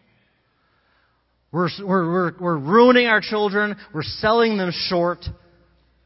We're, 1.52 1.70
we're, 1.84 2.12
we're, 2.12 2.32
we're 2.40 2.58
ruining 2.58 3.08
our 3.08 3.22
children. 3.22 3.76
We're 3.94 4.04
selling 4.04 4.58
them 4.58 4.72
short. 4.74 5.26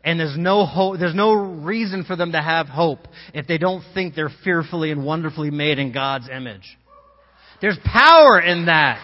And 0.04 0.20
there's 0.20 0.38
no 0.38 0.66
hope, 0.66 1.00
there's 1.00 1.16
no 1.16 1.34
reason 1.34 2.04
for 2.04 2.16
them 2.16 2.32
to 2.34 2.42
have 2.42 2.68
hope 2.68 3.08
if 3.34 3.48
they 3.48 3.58
don't 3.58 3.84
think 3.94 4.14
they're 4.14 4.32
fearfully 4.44 4.92
and 4.92 5.04
wonderfully 5.04 5.50
made 5.50 5.80
in 5.80 5.92
God's 5.92 6.30
image. 6.30 6.78
There's 7.62 7.80
power 7.84 8.40
in 8.40 8.68
that. 8.68 9.04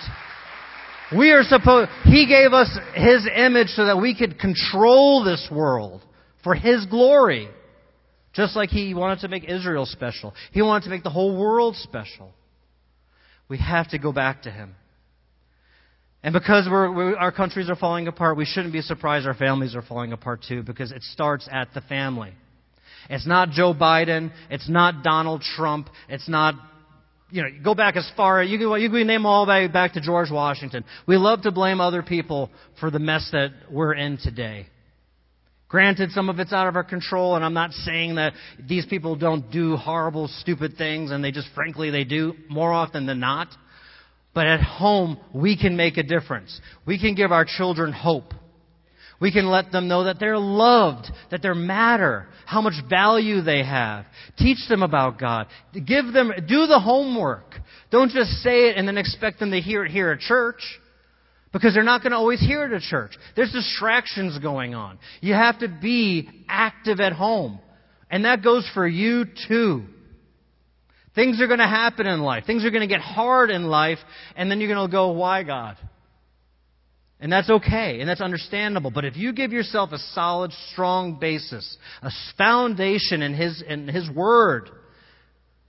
We 1.16 1.32
are 1.32 1.44
supposed, 1.44 1.90
He 2.04 2.28
gave 2.28 2.54
us 2.54 2.70
His 2.94 3.28
image 3.36 3.70
so 3.70 3.86
that 3.86 4.00
we 4.00 4.16
could 4.16 4.40
control 4.40 5.24
this 5.24 5.50
world 5.52 6.02
for 6.44 6.54
His 6.54 6.86
glory. 6.86 7.50
Just 8.34 8.56
like 8.56 8.70
He 8.70 8.94
wanted 8.94 9.20
to 9.22 9.28
make 9.28 9.44
Israel 9.50 9.86
special. 9.86 10.34
He 10.52 10.62
wanted 10.62 10.86
to 10.86 10.90
make 10.92 11.04
the 11.04 11.10
whole 11.10 11.38
world 11.38 11.76
special. 11.78 12.32
We 13.50 13.58
have 13.58 13.90
to 13.90 13.98
go 13.98 14.14
back 14.14 14.44
to 14.44 14.52
Him. 14.52 14.76
And 16.24 16.34
because 16.34 16.68
we, 16.68 17.16
our 17.16 17.32
countries 17.32 17.70
are 17.70 17.76
falling 17.76 18.08
apart, 18.08 18.38
we 18.38 18.46
shouldn't 18.46 18.74
be 18.74 18.82
surprised 18.82 19.26
our 19.26 19.34
families 19.34 19.76
are 19.76 19.82
falling 19.82 20.14
apart 20.14 20.46
too, 20.48 20.62
because 20.62 20.92
it 20.92 21.02
starts 21.04 21.48
at 21.52 21.70
the 21.74 21.82
family. 21.82 22.34
It's 23.10 23.26
not 23.26 23.50
Joe 23.50 23.74
Biden. 23.74 24.32
It's 24.50 24.70
not 24.70 25.04
Donald 25.04 25.42
Trump. 25.42 25.90
It's 26.08 26.30
not, 26.30 26.54
you 27.32 27.42
know, 27.42 27.50
go 27.64 27.74
back 27.74 27.96
as 27.96 28.10
far, 28.16 28.44
you 28.44 28.60
can, 28.60 28.82
you 28.82 28.90
can 28.90 29.08
name 29.08 29.26
all 29.26 29.46
the 29.46 29.52
way 29.52 29.68
back 29.68 29.94
to 29.94 30.02
George 30.02 30.30
Washington. 30.30 30.86
We 31.08 31.18
love 31.18 31.42
to 31.42 31.52
blame 31.52 31.82
other 31.82 32.04
people 32.04 32.52
for 32.80 32.92
the 32.92 33.00
mess 33.00 33.28
that 33.32 33.50
we're 33.72 33.94
in 33.94 34.18
today. 34.18 34.68
Granted, 35.68 36.12
some 36.12 36.30
of 36.30 36.38
it's 36.38 36.52
out 36.52 36.68
of 36.68 36.76
our 36.76 36.84
control, 36.84 37.38
and 37.38 37.46
I'm 37.46 37.54
not 37.54 37.72
saying 37.72 38.16
that 38.16 38.34
these 38.68 38.86
people 38.86 39.16
don't 39.16 39.50
do 39.52 39.78
horrible, 39.78 40.28
stupid 40.28 40.74
things, 40.78 41.12
and 41.12 41.24
they 41.24 41.32
just, 41.32 41.48
frankly, 41.56 41.90
they 41.90 42.04
do 42.04 42.34
more 42.50 42.74
often 42.74 43.06
than 43.06 43.22
not. 43.22 43.48
But 44.34 44.48
at 44.48 44.62
home, 44.62 45.18
we 45.34 45.58
can 45.58 45.76
make 45.76 45.98
a 45.98 46.04
difference. 46.04 46.60
We 46.86 47.00
can 47.00 47.16
give 47.16 47.32
our 47.32 47.46
children 47.46 47.92
hope. 47.92 48.34
We 49.20 49.32
can 49.32 49.46
let 49.46 49.72
them 49.72 49.88
know 49.88 50.06
that 50.06 50.20
they're 50.20 50.40
loved, 50.40 51.06
that 51.30 51.44
they 51.44 51.54
matter, 51.54 52.28
how 52.48 52.62
much 52.62 52.74
value 52.90 53.42
they 53.42 53.64
have. 53.64 54.06
Teach 54.38 54.58
them 54.68 54.82
about 54.82 55.20
God. 55.20 55.46
Give 55.74 56.12
them, 56.12 56.32
do 56.48 56.66
the 56.66 56.80
homework. 56.80 57.54
Don't 57.92 58.10
just 58.10 58.32
say 58.42 58.70
it 58.70 58.78
and 58.78 58.88
then 58.88 58.98
expect 58.98 59.40
them 59.40 59.52
to 59.52 59.60
hear 59.60 59.86
it 59.86 59.92
here 59.92 60.12
at 60.12 60.22
church. 60.22 60.62
Because 61.54 61.74
they're 61.74 61.84
not 61.84 62.02
going 62.02 62.12
to 62.12 62.18
always 62.18 62.40
hear 62.40 62.66
it 62.66 62.74
at 62.74 62.82
church. 62.82 63.12
There's 63.36 63.52
distractions 63.52 64.40
going 64.40 64.74
on. 64.74 64.98
You 65.20 65.34
have 65.34 65.60
to 65.60 65.68
be 65.68 66.28
active 66.48 67.00
at 67.00 67.14
home. 67.14 67.60
And 68.10 68.26
that 68.26 68.44
goes 68.44 68.70
for 68.74 68.88
you 68.88 69.26
too. 69.48 69.84
Things 71.14 71.42
are 71.42 71.48
going 71.48 71.60
to 71.60 71.68
happen 71.68 72.08
in 72.08 72.22
life. 72.22 72.46
Things 72.46 72.64
are 72.64 72.72
going 72.72 72.88
to 72.88 72.94
get 72.94 73.02
hard 73.02 73.50
in 73.50 73.64
life. 73.64 74.00
And 74.36 74.50
then 74.50 74.60
you're 74.60 74.74
going 74.74 74.88
to 74.88 74.92
go, 74.92 75.12
why 75.12 75.44
God? 75.44 75.78
And 77.22 77.32
that's 77.32 77.52
okay, 77.52 78.00
and 78.00 78.10
that's 78.10 78.20
understandable. 78.20 78.90
But 78.90 79.06
if 79.06 79.16
you 79.16 79.32
give 79.32 79.52
yourself 79.52 79.92
a 79.92 80.00
solid, 80.00 80.52
strong 80.72 81.20
basis, 81.20 81.78
a 82.02 82.10
foundation 82.36 83.22
in 83.22 83.36
His, 83.36 83.62
in 83.62 83.88
His 83.88 84.10
Word, 84.10 84.72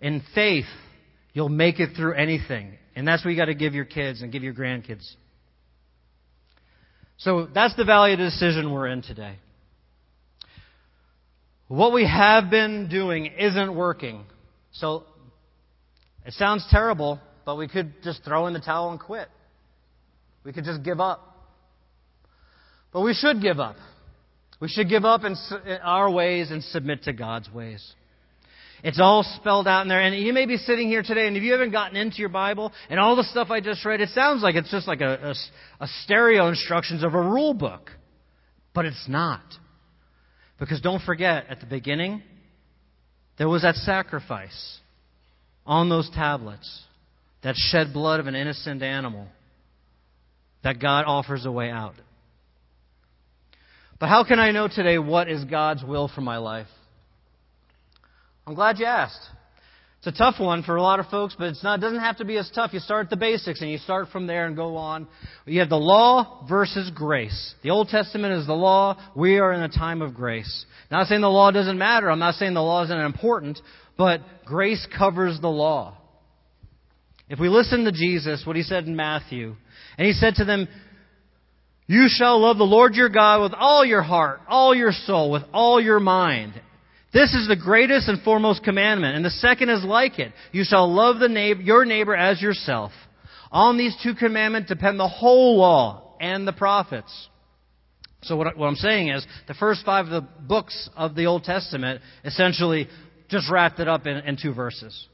in 0.01 0.23
faith, 0.35 0.65
you'll 1.35 1.51
make 1.51 1.79
it 1.79 1.95
through 1.95 2.15
anything. 2.15 2.79
And 2.97 3.07
that's 3.07 3.23
what 3.23 3.33
you 3.33 3.37
got 3.37 3.47
to 3.47 3.55
give 3.55 3.75
your 3.75 3.85
kids 3.85 4.23
and 4.23 4.33
give 4.33 4.43
your 4.43 4.55
grandkids. 4.55 5.07
So 7.19 7.47
that's 7.55 7.77
the 7.77 7.85
valley 7.85 8.15
of 8.15 8.19
decision 8.19 8.73
we're 8.73 8.89
in 8.89 9.03
today. 9.03 9.37
What 11.69 11.93
we 11.93 12.07
have 12.07 12.51
been 12.51 12.89
doing 12.89 13.27
isn't 13.27 13.77
working. 13.77 14.25
So 14.73 15.05
it 16.25 16.35
sounds 16.35 16.67
terrible, 16.71 17.21
but 17.45 17.57
we 17.57 17.69
could 17.69 17.95
just 18.03 18.25
throw 18.25 18.47
in 18.47 18.53
the 18.53 18.61
towel 18.61 18.91
and 18.91 19.01
quit. 19.01 19.29
We 20.45 20.53
could 20.53 20.65
just 20.65 20.83
give 20.83 21.01
up. 21.01 21.29
But 22.93 23.01
we 23.03 23.15
should 23.15 23.41
give 23.41 23.59
up. 23.59 23.77
We 24.61 24.69
should 24.69 24.89
give 24.89 25.05
up 25.05 25.25
in 25.25 25.35
uh, 25.51 25.79
our 25.83 26.11
ways 26.11 26.51
and 26.51 26.63
submit 26.63 27.05
to 27.05 27.13
God's 27.13 27.51
ways. 27.51 27.85
It's 28.85 29.01
all 29.01 29.23
spelled 29.23 29.69
out 29.69 29.83
in 29.83 29.89
there. 29.89 30.01
And 30.01 30.15
you 30.15 30.33
may 30.33 30.47
be 30.47 30.57
sitting 30.57 30.89
here 30.89 31.03
today, 31.03 31.27
and 31.27 31.37
if 31.37 31.43
you 31.43 31.53
haven't 31.53 31.71
gotten 31.71 31.97
into 31.97 32.19
your 32.19 32.29
Bible 32.29 32.73
and 32.91 32.99
all 32.99 33.17
the 33.17 33.25
stuff 33.25 33.51
I 33.51 33.61
just 33.61 33.85
read, 33.85 34.01
it 34.01 34.11
sounds 34.11 34.43
like 34.43 34.57
it's 34.57 34.71
just 34.71 34.89
like 34.89 35.01
a, 35.01 35.35
a, 35.81 35.85
a 35.85 35.89
stereo 36.03 36.49
instructions 36.49 37.05
of 37.05 37.15
a 37.15 37.21
rule 37.21 37.55
book. 37.55 37.91
But 38.75 38.85
it's 38.85 39.09
not. 39.09 39.43
Because 40.59 40.81
don't 40.81 41.03
forget, 41.03 41.47
at 41.49 41.61
the 41.61 41.67
beginning, 41.67 42.23
there 43.39 43.49
was 43.49 43.63
that 43.63 43.77
sacrifice 43.77 44.81
on 45.67 45.89
those 45.89 46.11
tablets, 46.11 46.83
that 47.43 47.55
shed 47.57 47.93
blood 47.93 48.21
of 48.21 48.27
an 48.27 48.35
innocent 48.35 48.83
animal, 48.83 49.27
that 50.63 50.81
God 50.81 51.05
offers 51.07 51.45
a 51.45 51.53
way 51.53 51.71
out. 51.71 51.95
But 53.99 54.09
how 54.09 54.25
can 54.25 54.41
I 54.41 54.51
know 54.51 54.69
today 54.69 54.99
what 54.99 55.29
is 55.29 55.45
God's 55.45 55.85
will 55.85 56.09
for 56.09 56.21
my 56.21 56.39
life? 56.39 56.67
I'm 58.47 58.55
glad 58.55 58.79
you 58.79 58.87
asked. 58.87 59.21
It's 60.05 60.17
a 60.17 60.19
tough 60.19 60.41
one 60.41 60.65
for 60.65 60.75
a 60.75 60.83
lot 60.83 60.99
of 60.99 61.07
folks, 61.07 61.37
but 61.39 61.47
it's 61.47 61.63
not, 61.63 61.79
it 61.79 61.83
doesn't 61.83 62.01
have 62.01 62.17
to 62.17 62.25
be 62.25 62.37
as 62.37 62.51
tough. 62.53 62.73
You 62.73 62.81
start 62.81 63.05
at 63.07 63.11
the 63.11 63.17
basics 63.17 63.61
and 63.61 63.71
you 63.71 63.79
start 63.79 64.09
from 64.09 64.27
there 64.27 64.47
and 64.47 64.57
go 64.57 64.77
on. 64.77 65.07
You 65.47 65.61
have 65.61 65.69
the 65.69 65.77
law 65.77 66.45
versus 66.49 66.91
grace. 66.93 67.55
The 67.63 67.71
Old 67.71 67.87
Testament 67.87 68.35
is 68.35 68.49
the 68.49 68.53
law. 68.53 68.99
We 69.15 69.39
are 69.39 69.53
in 69.53 69.63
a 69.63 69.69
time 69.69 70.03
of 70.03 70.15
grace. 70.15 70.67
Not 70.91 71.07
saying 71.07 71.21
the 71.21 71.29
law 71.29 71.53
doesn't 71.53 71.79
matter. 71.79 72.11
I'm 72.11 72.19
not 72.19 72.35
saying 72.35 72.55
the 72.55 72.61
law 72.61 72.83
isn't 72.83 72.99
important, 72.99 73.61
but 73.97 74.21
grace 74.45 74.87
covers 74.97 75.41
the 75.41 75.49
law. 75.49 75.99
If 77.29 77.39
we 77.39 77.49
listen 77.49 77.85
to 77.85 77.93
Jesus, 77.93 78.43
what 78.45 78.57
he 78.57 78.63
said 78.63 78.85
in 78.85 78.97
Matthew, 78.97 79.57
and 79.97 80.07
he 80.07 80.13
said 80.13 80.35
to 80.37 80.45
them, 80.45 80.69
You 81.87 82.07
shall 82.09 82.41
love 82.41 82.59
the 82.59 82.65
Lord 82.65 82.95
your 82.95 83.09
God 83.09 83.43
with 83.43 83.55
all 83.55 83.85
your 83.85 84.03
heart, 84.03 84.41
all 84.49 84.75
your 84.75 84.93
soul, 84.93 85.31
with 85.31 85.43
all 85.53 85.81
your 85.81 86.01
mind. 86.01 86.53
This 87.13 87.35
is 87.35 87.47
the 87.47 87.57
greatest 87.57 88.09
and 88.09 88.23
foremost 88.23 88.65
commandment, 88.65 89.17
and 89.17 89.25
the 89.25 89.31
second 89.31 89.69
is 89.69 89.85
like 89.85 90.19
it. 90.19 90.33
You 90.51 90.65
shall 90.65 90.93
love 90.93 91.19
the 91.21 91.29
neighbor, 91.29 91.61
your 91.61 91.85
neighbor 91.85 92.17
as 92.17 92.41
yourself. 92.41 92.93
On 93.51 93.77
these 93.77 93.95
two 94.03 94.15
commandments 94.15 94.69
depend 94.69 94.99
the 94.99 95.09
whole 95.09 95.59
law 95.59 96.17
and 96.21 96.49
the 96.49 96.55
prophets. 96.55 97.29
So 98.23 98.37
what, 98.37 98.57
what 98.57 98.67
I'm 98.67 98.77
saying 98.77 99.09
is, 99.09 99.27
the 99.49 99.55
first 99.55 99.85
five 99.85 100.07
of 100.07 100.11
the 100.11 100.29
books 100.43 100.89
of 100.97 101.15
the 101.15 101.27
Old 101.27 101.45
Testament 101.45 102.01
essentially 102.25 102.89
just 103.33 103.51
wrapped 103.51 103.81
it 103.81 103.89
up 103.89 104.07
in, 104.07 104.19
in 104.19 104.37
two 104.41 104.55
verses. 104.55 105.09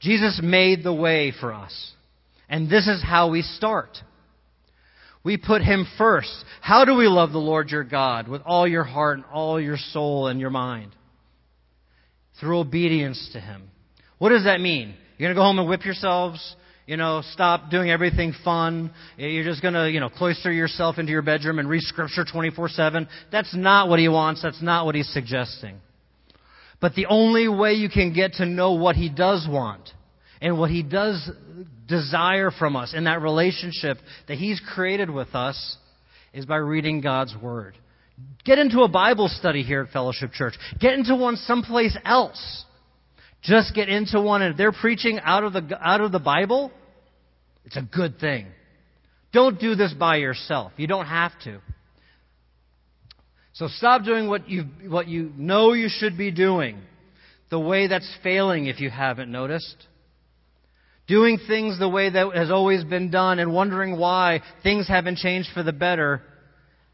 Jesus 0.00 0.38
made 0.42 0.84
the 0.84 0.92
way 0.92 1.32
for 1.40 1.52
us. 1.52 1.92
And 2.48 2.68
this 2.70 2.86
is 2.86 3.02
how 3.02 3.30
we 3.30 3.42
start. 3.42 3.96
We 5.24 5.38
put 5.38 5.62
Him 5.62 5.86
first. 5.96 6.32
How 6.60 6.84
do 6.84 6.94
we 6.94 7.08
love 7.08 7.32
the 7.32 7.38
Lord 7.38 7.70
your 7.70 7.84
God 7.84 8.28
with 8.28 8.42
all 8.44 8.68
your 8.68 8.84
heart 8.84 9.16
and 9.16 9.24
all 9.32 9.58
your 9.58 9.78
soul 9.78 10.28
and 10.28 10.38
your 10.38 10.50
mind? 10.50 10.92
Through 12.38 12.58
obedience 12.58 13.30
to 13.32 13.40
Him. 13.40 13.70
What 14.18 14.28
does 14.28 14.44
that 14.44 14.60
mean? 14.60 14.94
You're 15.16 15.28
going 15.28 15.34
to 15.34 15.38
go 15.38 15.44
home 15.44 15.58
and 15.58 15.68
whip 15.68 15.84
yourselves? 15.84 16.54
You 16.86 16.98
know, 16.98 17.22
stop 17.32 17.70
doing 17.70 17.90
everything 17.90 18.34
fun. 18.44 18.92
You're 19.16 19.44
just 19.44 19.62
going 19.62 19.72
to, 19.72 19.90
you 19.90 20.00
know, 20.00 20.10
cloister 20.10 20.52
yourself 20.52 20.98
into 20.98 21.12
your 21.12 21.22
bedroom 21.22 21.58
and 21.58 21.66
read 21.66 21.80
Scripture 21.80 22.26
24 22.30 22.68
7. 22.68 23.08
That's 23.32 23.54
not 23.56 23.88
what 23.88 23.98
He 23.98 24.08
wants. 24.08 24.42
That's 24.42 24.60
not 24.60 24.84
what 24.84 24.94
He's 24.94 25.10
suggesting. 25.10 25.80
But 26.84 26.94
the 26.94 27.06
only 27.06 27.48
way 27.48 27.72
you 27.72 27.88
can 27.88 28.12
get 28.12 28.34
to 28.34 28.44
know 28.44 28.72
what 28.72 28.94
He 28.94 29.08
does 29.08 29.48
want 29.48 29.88
and 30.42 30.58
what 30.58 30.70
He 30.70 30.82
does 30.82 31.30
desire 31.88 32.50
from 32.50 32.76
us 32.76 32.92
in 32.92 33.04
that 33.04 33.22
relationship 33.22 33.96
that 34.28 34.36
He's 34.36 34.60
created 34.60 35.08
with 35.08 35.34
us 35.34 35.78
is 36.34 36.44
by 36.44 36.56
reading 36.56 37.00
God's 37.00 37.34
Word. 37.40 37.78
Get 38.44 38.58
into 38.58 38.80
a 38.80 38.88
Bible 38.88 39.28
study 39.28 39.62
here 39.62 39.80
at 39.80 39.92
Fellowship 39.94 40.32
Church. 40.32 40.52
Get 40.78 40.92
into 40.92 41.16
one 41.16 41.36
someplace 41.36 41.96
else. 42.04 42.66
Just 43.40 43.74
get 43.74 43.88
into 43.88 44.20
one. 44.20 44.42
And 44.42 44.52
if 44.52 44.58
they're 44.58 44.70
preaching 44.70 45.18
out 45.22 45.42
of 45.42 45.54
the, 45.54 45.78
out 45.80 46.02
of 46.02 46.12
the 46.12 46.18
Bible, 46.18 46.70
it's 47.64 47.78
a 47.78 47.82
good 47.96 48.18
thing. 48.20 48.48
Don't 49.32 49.58
do 49.58 49.74
this 49.74 49.94
by 49.94 50.16
yourself. 50.16 50.72
You 50.76 50.86
don't 50.86 51.06
have 51.06 51.32
to. 51.44 51.62
So 53.54 53.68
stop 53.68 54.04
doing 54.04 54.28
what 54.28 54.48
you, 54.48 54.64
what 54.88 55.06
you 55.06 55.32
know 55.36 55.72
you 55.72 55.88
should 55.88 56.18
be 56.18 56.30
doing, 56.32 56.78
the 57.50 57.58
way 57.58 57.86
that's 57.86 58.08
failing 58.22 58.66
if 58.66 58.80
you 58.80 58.90
haven't 58.90 59.30
noticed. 59.30 59.76
Doing 61.06 61.38
things 61.46 61.78
the 61.78 61.88
way 61.88 62.10
that 62.10 62.34
has 62.34 62.50
always 62.50 62.82
been 62.82 63.10
done 63.10 63.38
and 63.38 63.52
wondering 63.52 63.96
why 63.96 64.40
things 64.62 64.88
haven't 64.88 65.18
changed 65.18 65.50
for 65.54 65.62
the 65.62 65.72
better 65.72 66.22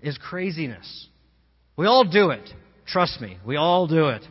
is 0.00 0.18
craziness. 0.18 1.08
We 1.76 1.86
all 1.86 2.04
do 2.04 2.30
it. 2.30 2.48
Trust 2.86 3.20
me, 3.20 3.38
we 3.46 3.56
all 3.56 3.86
do 3.86 4.08
it. 4.08 4.22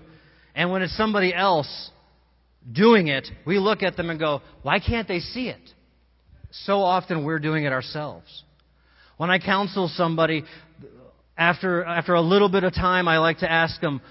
And 0.54 0.72
when 0.72 0.82
it's 0.84 0.96
somebody 0.96 1.34
else 1.34 1.89
doing 2.72 3.08
it, 3.08 3.28
we 3.46 3.58
look 3.58 3.82
at 3.82 3.96
them 3.96 4.10
and 4.10 4.20
go, 4.20 4.42
why 4.62 4.80
can't 4.80 5.08
they 5.08 5.20
see 5.20 5.50
it? 5.50 5.62
So 6.52 6.82
often 6.82 7.24
we're 7.24 7.39
doing 7.39 7.63
it 7.63 7.74
ourselves. 7.74 8.44
When 9.18 9.30
I 9.32 9.39
counsel 9.39 9.89
somebody, 9.94 10.44
after, 11.39 11.84
after 11.86 12.14
a 12.14 12.22
little 12.22 12.49
bit 12.49 12.64
of 12.66 12.74
time, 12.74 13.07
I 13.07 13.18
like 13.18 13.39
to 13.39 13.51
ask 13.51 13.80
them, 13.80 14.01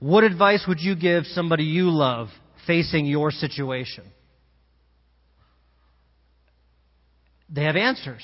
what 0.00 0.24
advice 0.24 0.64
would 0.66 0.80
you 0.80 0.96
give 0.96 1.24
somebody 1.26 1.62
you 1.62 1.90
love 1.90 2.28
facing 2.66 3.06
your 3.06 3.30
situation? 3.30 4.04
They 7.48 7.62
have 7.64 7.76
answers. 7.76 8.22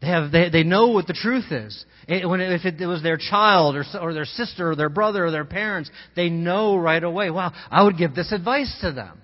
They, 0.00 0.08
have, 0.08 0.32
they, 0.32 0.48
they 0.50 0.62
know 0.64 0.88
what 0.88 1.06
the 1.06 1.12
truth 1.12 1.52
is. 1.52 1.84
It, 2.08 2.28
when 2.28 2.40
if 2.40 2.64
it 2.64 2.84
was 2.86 3.02
their 3.02 3.18
child 3.18 3.76
or, 3.76 3.84
or 4.00 4.14
their 4.14 4.24
sister 4.24 4.72
or 4.72 4.76
their 4.76 4.88
brother 4.88 5.26
or 5.26 5.30
their 5.30 5.44
parents, 5.44 5.90
they 6.16 6.28
know 6.28 6.76
right 6.76 7.02
away, 7.02 7.30
wow, 7.30 7.52
I 7.70 7.84
would 7.84 7.96
give 7.96 8.14
this 8.14 8.32
advice 8.32 8.74
to 8.80 8.90
them. 8.90 9.20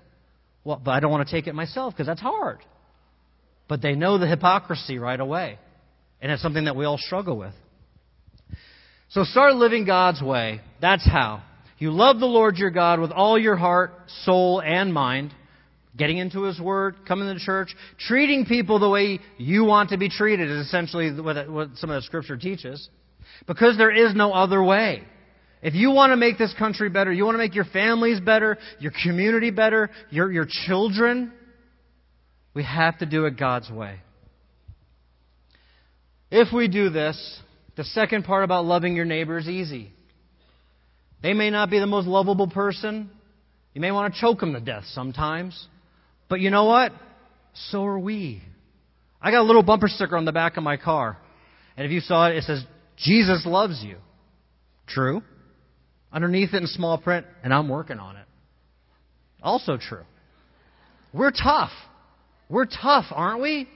Well, 0.62 0.80
but 0.84 0.92
I 0.92 1.00
don't 1.00 1.10
want 1.10 1.26
to 1.26 1.34
take 1.34 1.46
it 1.48 1.54
myself 1.54 1.94
because 1.94 2.06
that's 2.06 2.20
hard. 2.20 2.58
But 3.68 3.82
they 3.82 3.94
know 3.94 4.18
the 4.18 4.28
hypocrisy 4.28 4.98
right 4.98 5.18
away. 5.18 5.58
And 6.20 6.30
it's 6.30 6.42
something 6.42 6.66
that 6.66 6.76
we 6.76 6.84
all 6.84 6.98
struggle 6.98 7.36
with. 7.36 7.54
So 9.10 9.24
start 9.24 9.54
living 9.54 9.84
God's 9.84 10.20
way. 10.20 10.60
That's 10.80 11.06
how. 11.06 11.42
You 11.78 11.90
love 11.90 12.18
the 12.18 12.26
Lord 12.26 12.56
your 12.56 12.70
God 12.70 13.00
with 13.00 13.10
all 13.12 13.38
your 13.38 13.56
heart, 13.56 13.92
soul, 14.24 14.60
and 14.60 14.92
mind. 14.92 15.32
getting 15.96 16.18
into 16.18 16.42
His 16.42 16.60
Word, 16.60 16.96
coming 17.06 17.32
to 17.32 17.40
church, 17.40 17.74
treating 17.98 18.44
people 18.44 18.78
the 18.78 18.88
way 18.88 19.18
you 19.38 19.64
want 19.64 19.90
to 19.90 19.98
be 19.98 20.08
treated 20.08 20.50
is 20.50 20.66
essentially 20.66 21.10
what, 21.20 21.36
some 21.76 21.90
of 21.90 21.96
the 21.96 22.02
Scripture 22.02 22.36
teaches. 22.36 22.88
Because 23.46 23.76
there 23.76 23.90
is 23.90 24.14
no 24.14 24.32
other 24.32 24.62
way. 24.62 25.02
If 25.62 25.74
you 25.74 25.90
want 25.90 26.12
to 26.12 26.16
make 26.16 26.38
this 26.38 26.54
country 26.58 26.88
better, 26.90 27.12
you 27.12 27.24
want 27.24 27.34
to 27.34 27.38
make 27.38 27.54
your 27.54 27.64
families 27.64 28.20
better, 28.20 28.58
your 28.78 28.92
community 29.02 29.50
better, 29.50 29.90
your, 30.10 30.30
your 30.30 30.46
children, 30.48 31.32
we 32.54 32.62
have 32.62 32.98
to 32.98 33.06
do 33.06 33.24
it 33.24 33.38
God's 33.38 33.70
way. 33.70 34.00
If 36.30 36.52
we 36.52 36.68
do 36.68 36.90
this, 36.90 37.40
the 37.76 37.84
second 37.84 38.24
part 38.24 38.44
about 38.44 38.64
loving 38.64 38.96
your 38.96 39.04
neighbor 39.04 39.38
is 39.38 39.48
easy. 39.48 39.92
They 41.22 41.32
may 41.32 41.50
not 41.50 41.70
be 41.70 41.78
the 41.78 41.86
most 41.86 42.06
lovable 42.06 42.48
person. 42.48 43.10
You 43.74 43.80
may 43.80 43.92
want 43.92 44.14
to 44.14 44.20
choke 44.20 44.40
them 44.40 44.54
to 44.54 44.60
death 44.60 44.84
sometimes. 44.92 45.66
But 46.28 46.40
you 46.40 46.50
know 46.50 46.64
what? 46.64 46.92
So 47.70 47.84
are 47.84 47.98
we. 47.98 48.42
I 49.20 49.30
got 49.30 49.40
a 49.40 49.44
little 49.44 49.62
bumper 49.62 49.88
sticker 49.88 50.16
on 50.16 50.24
the 50.24 50.32
back 50.32 50.56
of 50.56 50.62
my 50.62 50.76
car. 50.76 51.18
And 51.76 51.84
if 51.84 51.92
you 51.92 52.00
saw 52.00 52.28
it, 52.28 52.36
it 52.36 52.44
says, 52.44 52.64
Jesus 52.96 53.44
loves 53.44 53.82
you. 53.82 53.96
True. 54.86 55.22
Underneath 56.12 56.54
it 56.54 56.62
in 56.62 56.66
small 56.66 56.96
print, 56.98 57.26
and 57.42 57.52
I'm 57.52 57.68
working 57.68 57.98
on 57.98 58.16
it. 58.16 58.24
Also 59.42 59.76
true. 59.76 60.04
We're 61.12 61.30
tough. 61.30 61.70
We're 62.48 62.66
tough, 62.66 63.06
aren't 63.10 63.42
we? 63.42 63.68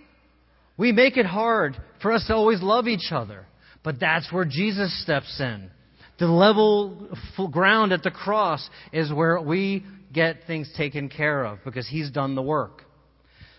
We 0.77 0.93
make 0.93 1.17
it 1.17 1.27
hard 1.27 1.77
for 2.01 2.13
us 2.13 2.27
to 2.29 2.35
always 2.35 2.63
love 2.63 2.87
each 2.87 3.13
other. 3.13 3.47
But 3.83 3.99
that's 3.99 4.31
where 4.33 4.45
Jesus 4.45 5.03
steps 5.03 5.41
in. 5.41 5.71
The 6.19 6.27
level 6.27 7.09
ground 7.51 7.93
at 7.93 8.03
the 8.03 8.11
cross 8.11 8.69
is 8.93 9.13
where 9.13 9.41
we 9.41 9.85
get 10.13 10.39
things 10.47 10.71
taken 10.77 11.09
care 11.09 11.45
of 11.45 11.61
because 11.65 11.89
He's 11.89 12.11
done 12.11 12.35
the 12.35 12.43
work. 12.43 12.83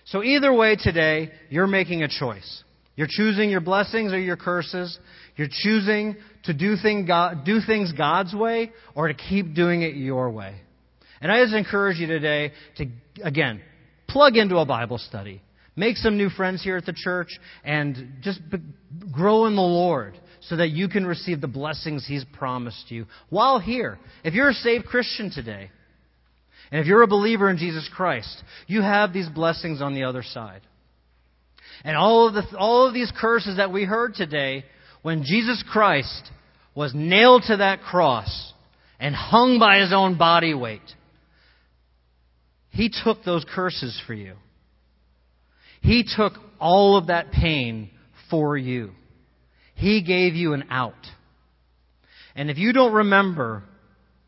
So 0.05 0.23
either 0.23 0.53
way 0.53 0.75
today, 0.79 1.31
you're 1.49 1.67
making 1.67 2.03
a 2.03 2.07
choice. 2.07 2.63
You're 2.95 3.07
choosing 3.09 3.49
your 3.49 3.61
blessings 3.61 4.13
or 4.13 4.19
your 4.19 4.37
curses. 4.37 4.97
You're 5.37 5.47
choosing 5.49 6.17
to 6.43 6.53
do, 6.53 6.75
thing 6.75 7.05
God, 7.05 7.45
do 7.45 7.59
things 7.65 7.93
God's 7.93 8.35
way 8.35 8.71
or 8.93 9.07
to 9.07 9.13
keep 9.13 9.55
doing 9.55 9.81
it 9.81 9.95
your 9.95 10.29
way. 10.29 10.55
And 11.21 11.31
I 11.31 11.43
just 11.43 11.55
encourage 11.55 11.97
you 11.97 12.07
today 12.07 12.51
to, 12.77 12.85
again, 13.23 13.61
plug 14.07 14.35
into 14.35 14.57
a 14.57 14.65
Bible 14.65 14.97
study. 14.97 15.41
Make 15.81 15.97
some 15.97 16.15
new 16.15 16.29
friends 16.29 16.61
here 16.61 16.77
at 16.77 16.85
the 16.85 16.93
church 16.93 17.29
and 17.63 18.13
just 18.21 18.39
grow 19.11 19.47
in 19.47 19.55
the 19.55 19.63
Lord 19.63 20.13
so 20.41 20.57
that 20.57 20.69
you 20.69 20.87
can 20.87 21.07
receive 21.07 21.41
the 21.41 21.47
blessings 21.47 22.05
He's 22.05 22.23
promised 22.23 22.91
you 22.91 23.07
while 23.31 23.57
here. 23.57 23.97
If 24.23 24.35
you're 24.35 24.49
a 24.49 24.53
saved 24.53 24.85
Christian 24.85 25.31
today, 25.31 25.71
and 26.71 26.81
if 26.81 26.85
you're 26.85 27.01
a 27.01 27.07
believer 27.07 27.49
in 27.49 27.57
Jesus 27.57 27.89
Christ, 27.95 28.43
you 28.67 28.83
have 28.83 29.11
these 29.11 29.27
blessings 29.27 29.81
on 29.81 29.95
the 29.95 30.03
other 30.03 30.21
side. 30.21 30.61
And 31.83 31.97
all 31.97 32.27
of, 32.27 32.35
the, 32.35 32.57
all 32.59 32.87
of 32.87 32.93
these 32.93 33.11
curses 33.19 33.57
that 33.57 33.71
we 33.71 33.83
heard 33.83 34.13
today, 34.13 34.65
when 35.01 35.23
Jesus 35.23 35.63
Christ 35.71 36.29
was 36.75 36.91
nailed 36.93 37.41
to 37.47 37.57
that 37.57 37.81
cross 37.81 38.53
and 38.99 39.15
hung 39.15 39.57
by 39.57 39.79
his 39.79 39.91
own 39.91 40.15
body 40.15 40.53
weight, 40.53 40.93
he 42.69 42.91
took 43.03 43.23
those 43.23 43.43
curses 43.51 43.99
for 44.05 44.13
you. 44.13 44.35
He 45.81 46.05
took 46.15 46.33
all 46.59 46.97
of 46.97 47.07
that 47.07 47.31
pain 47.31 47.89
for 48.29 48.57
you. 48.57 48.91
He 49.75 50.03
gave 50.03 50.35
you 50.35 50.53
an 50.53 50.65
out. 50.69 50.93
And 52.35 52.49
if 52.49 52.57
you 52.57 52.71
don't 52.71 52.93
remember 52.93 53.63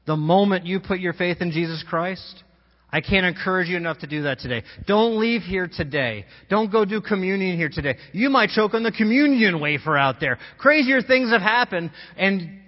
the 0.06 0.18
moment 0.18 0.66
you 0.66 0.80
put 0.80 1.00
your 1.00 1.14
faith 1.14 1.38
in 1.42 1.52
Jesus 1.52 1.84
Christ, 1.88 2.44
I 2.92 3.02
can't 3.02 3.26
encourage 3.26 3.70
you 3.70 3.78
enough 3.78 4.00
to 4.00 4.08
do 4.08 4.24
that 4.24 4.40
today. 4.40 4.64
Don't 4.86 5.20
leave 5.20 5.42
here 5.42 5.68
today. 5.68 6.26
Don't 6.50 6.72
go 6.72 6.86
do 6.86 7.02
communion 7.02 7.58
here 7.58 7.70
today. 7.70 7.98
You 8.12 8.30
might 8.30 8.50
choke 8.50 8.74
on 8.74 8.84
the 8.84 8.92
communion 8.92 9.60
wafer 9.60 9.98
out 9.98 10.20
there. 10.20 10.38
Crazier 10.60 11.02
things 11.02 11.32
have 11.32 11.42
happened, 11.42 11.92
and 12.18 12.60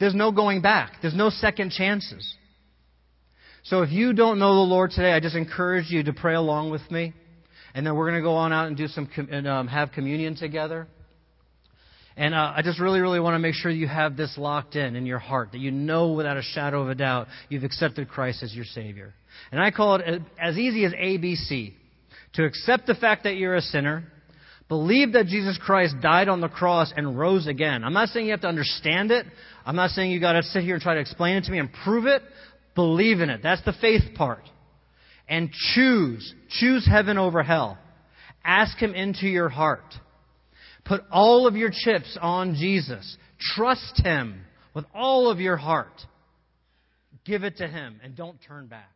there's 0.00 0.14
no 0.14 0.32
going 0.32 0.60
back. 0.60 0.94
There's 1.02 1.14
no 1.14 1.30
second 1.30 1.70
chances. 1.70 2.34
So 3.62 3.82
if 3.82 3.90
you 3.92 4.12
don't 4.12 4.38
know 4.38 4.54
the 4.54 4.60
Lord 4.60 4.90
today, 4.90 5.12
I 5.12 5.20
just 5.20 5.36
encourage 5.36 5.90
you 5.90 6.02
to 6.04 6.12
pray 6.12 6.34
along 6.34 6.70
with 6.70 6.90
me. 6.90 7.12
And 7.74 7.86
then 7.86 7.94
we're 7.94 8.10
going 8.10 8.20
to 8.20 8.26
go 8.26 8.34
on 8.34 8.52
out 8.52 8.66
and 8.66 8.76
do 8.76 8.88
some 8.88 9.08
and 9.30 9.46
um, 9.46 9.68
have 9.68 9.92
communion 9.92 10.36
together. 10.36 10.86
And 12.16 12.34
uh, 12.34 12.52
I 12.54 12.62
just 12.62 12.80
really, 12.80 13.00
really 13.00 13.20
want 13.20 13.34
to 13.34 13.38
make 13.38 13.54
sure 13.54 13.70
you 13.70 13.88
have 13.88 14.16
this 14.16 14.36
locked 14.36 14.76
in 14.76 14.96
in 14.96 15.06
your 15.06 15.18
heart, 15.18 15.52
that 15.52 15.58
you 15.58 15.70
know 15.70 16.12
without 16.12 16.36
a 16.36 16.42
shadow 16.42 16.82
of 16.82 16.90
a 16.90 16.94
doubt 16.94 17.28
you've 17.48 17.64
accepted 17.64 18.08
Christ 18.08 18.42
as 18.42 18.54
your 18.54 18.64
Savior. 18.64 19.14
And 19.52 19.60
I 19.60 19.70
call 19.70 19.94
it 19.96 20.22
as 20.38 20.58
easy 20.58 20.84
as 20.84 20.92
ABC. 20.92 21.74
To 22.34 22.44
accept 22.44 22.86
the 22.86 22.94
fact 22.94 23.24
that 23.24 23.36
you're 23.36 23.56
a 23.56 23.62
sinner, 23.62 24.04
believe 24.68 25.14
that 25.14 25.26
Jesus 25.26 25.58
Christ 25.60 25.96
died 26.00 26.28
on 26.28 26.40
the 26.40 26.48
cross 26.48 26.92
and 26.96 27.18
rose 27.18 27.46
again. 27.46 27.82
I'm 27.82 27.92
not 27.92 28.08
saying 28.10 28.26
you 28.26 28.32
have 28.32 28.42
to 28.42 28.48
understand 28.48 29.10
it. 29.10 29.26
I'm 29.64 29.76
not 29.76 29.90
saying 29.90 30.10
you 30.10 30.20
got 30.20 30.34
to 30.34 30.42
sit 30.42 30.62
here 30.62 30.74
and 30.74 30.82
try 30.82 30.94
to 30.94 31.00
explain 31.00 31.36
it 31.36 31.44
to 31.44 31.50
me 31.50 31.58
and 31.58 31.70
prove 31.84 32.06
it. 32.06 32.22
Believe 32.74 33.20
in 33.20 33.30
it. 33.30 33.40
That's 33.42 33.64
the 33.64 33.72
faith 33.80 34.14
part. 34.14 34.42
And 35.30 35.50
choose. 35.74 36.34
Choose 36.50 36.86
heaven 36.86 37.16
over 37.16 37.42
hell. 37.42 37.78
Ask 38.44 38.76
Him 38.76 38.94
into 38.94 39.26
your 39.26 39.48
heart. 39.48 39.94
Put 40.84 41.02
all 41.10 41.46
of 41.46 41.56
your 41.56 41.70
chips 41.72 42.18
on 42.20 42.54
Jesus. 42.56 43.16
Trust 43.38 44.02
Him 44.02 44.42
with 44.74 44.84
all 44.94 45.30
of 45.30 45.40
your 45.40 45.56
heart. 45.56 46.02
Give 47.24 47.44
it 47.44 47.58
to 47.58 47.68
Him 47.68 48.00
and 48.02 48.14
don't 48.14 48.38
turn 48.46 48.66
back. 48.66 48.90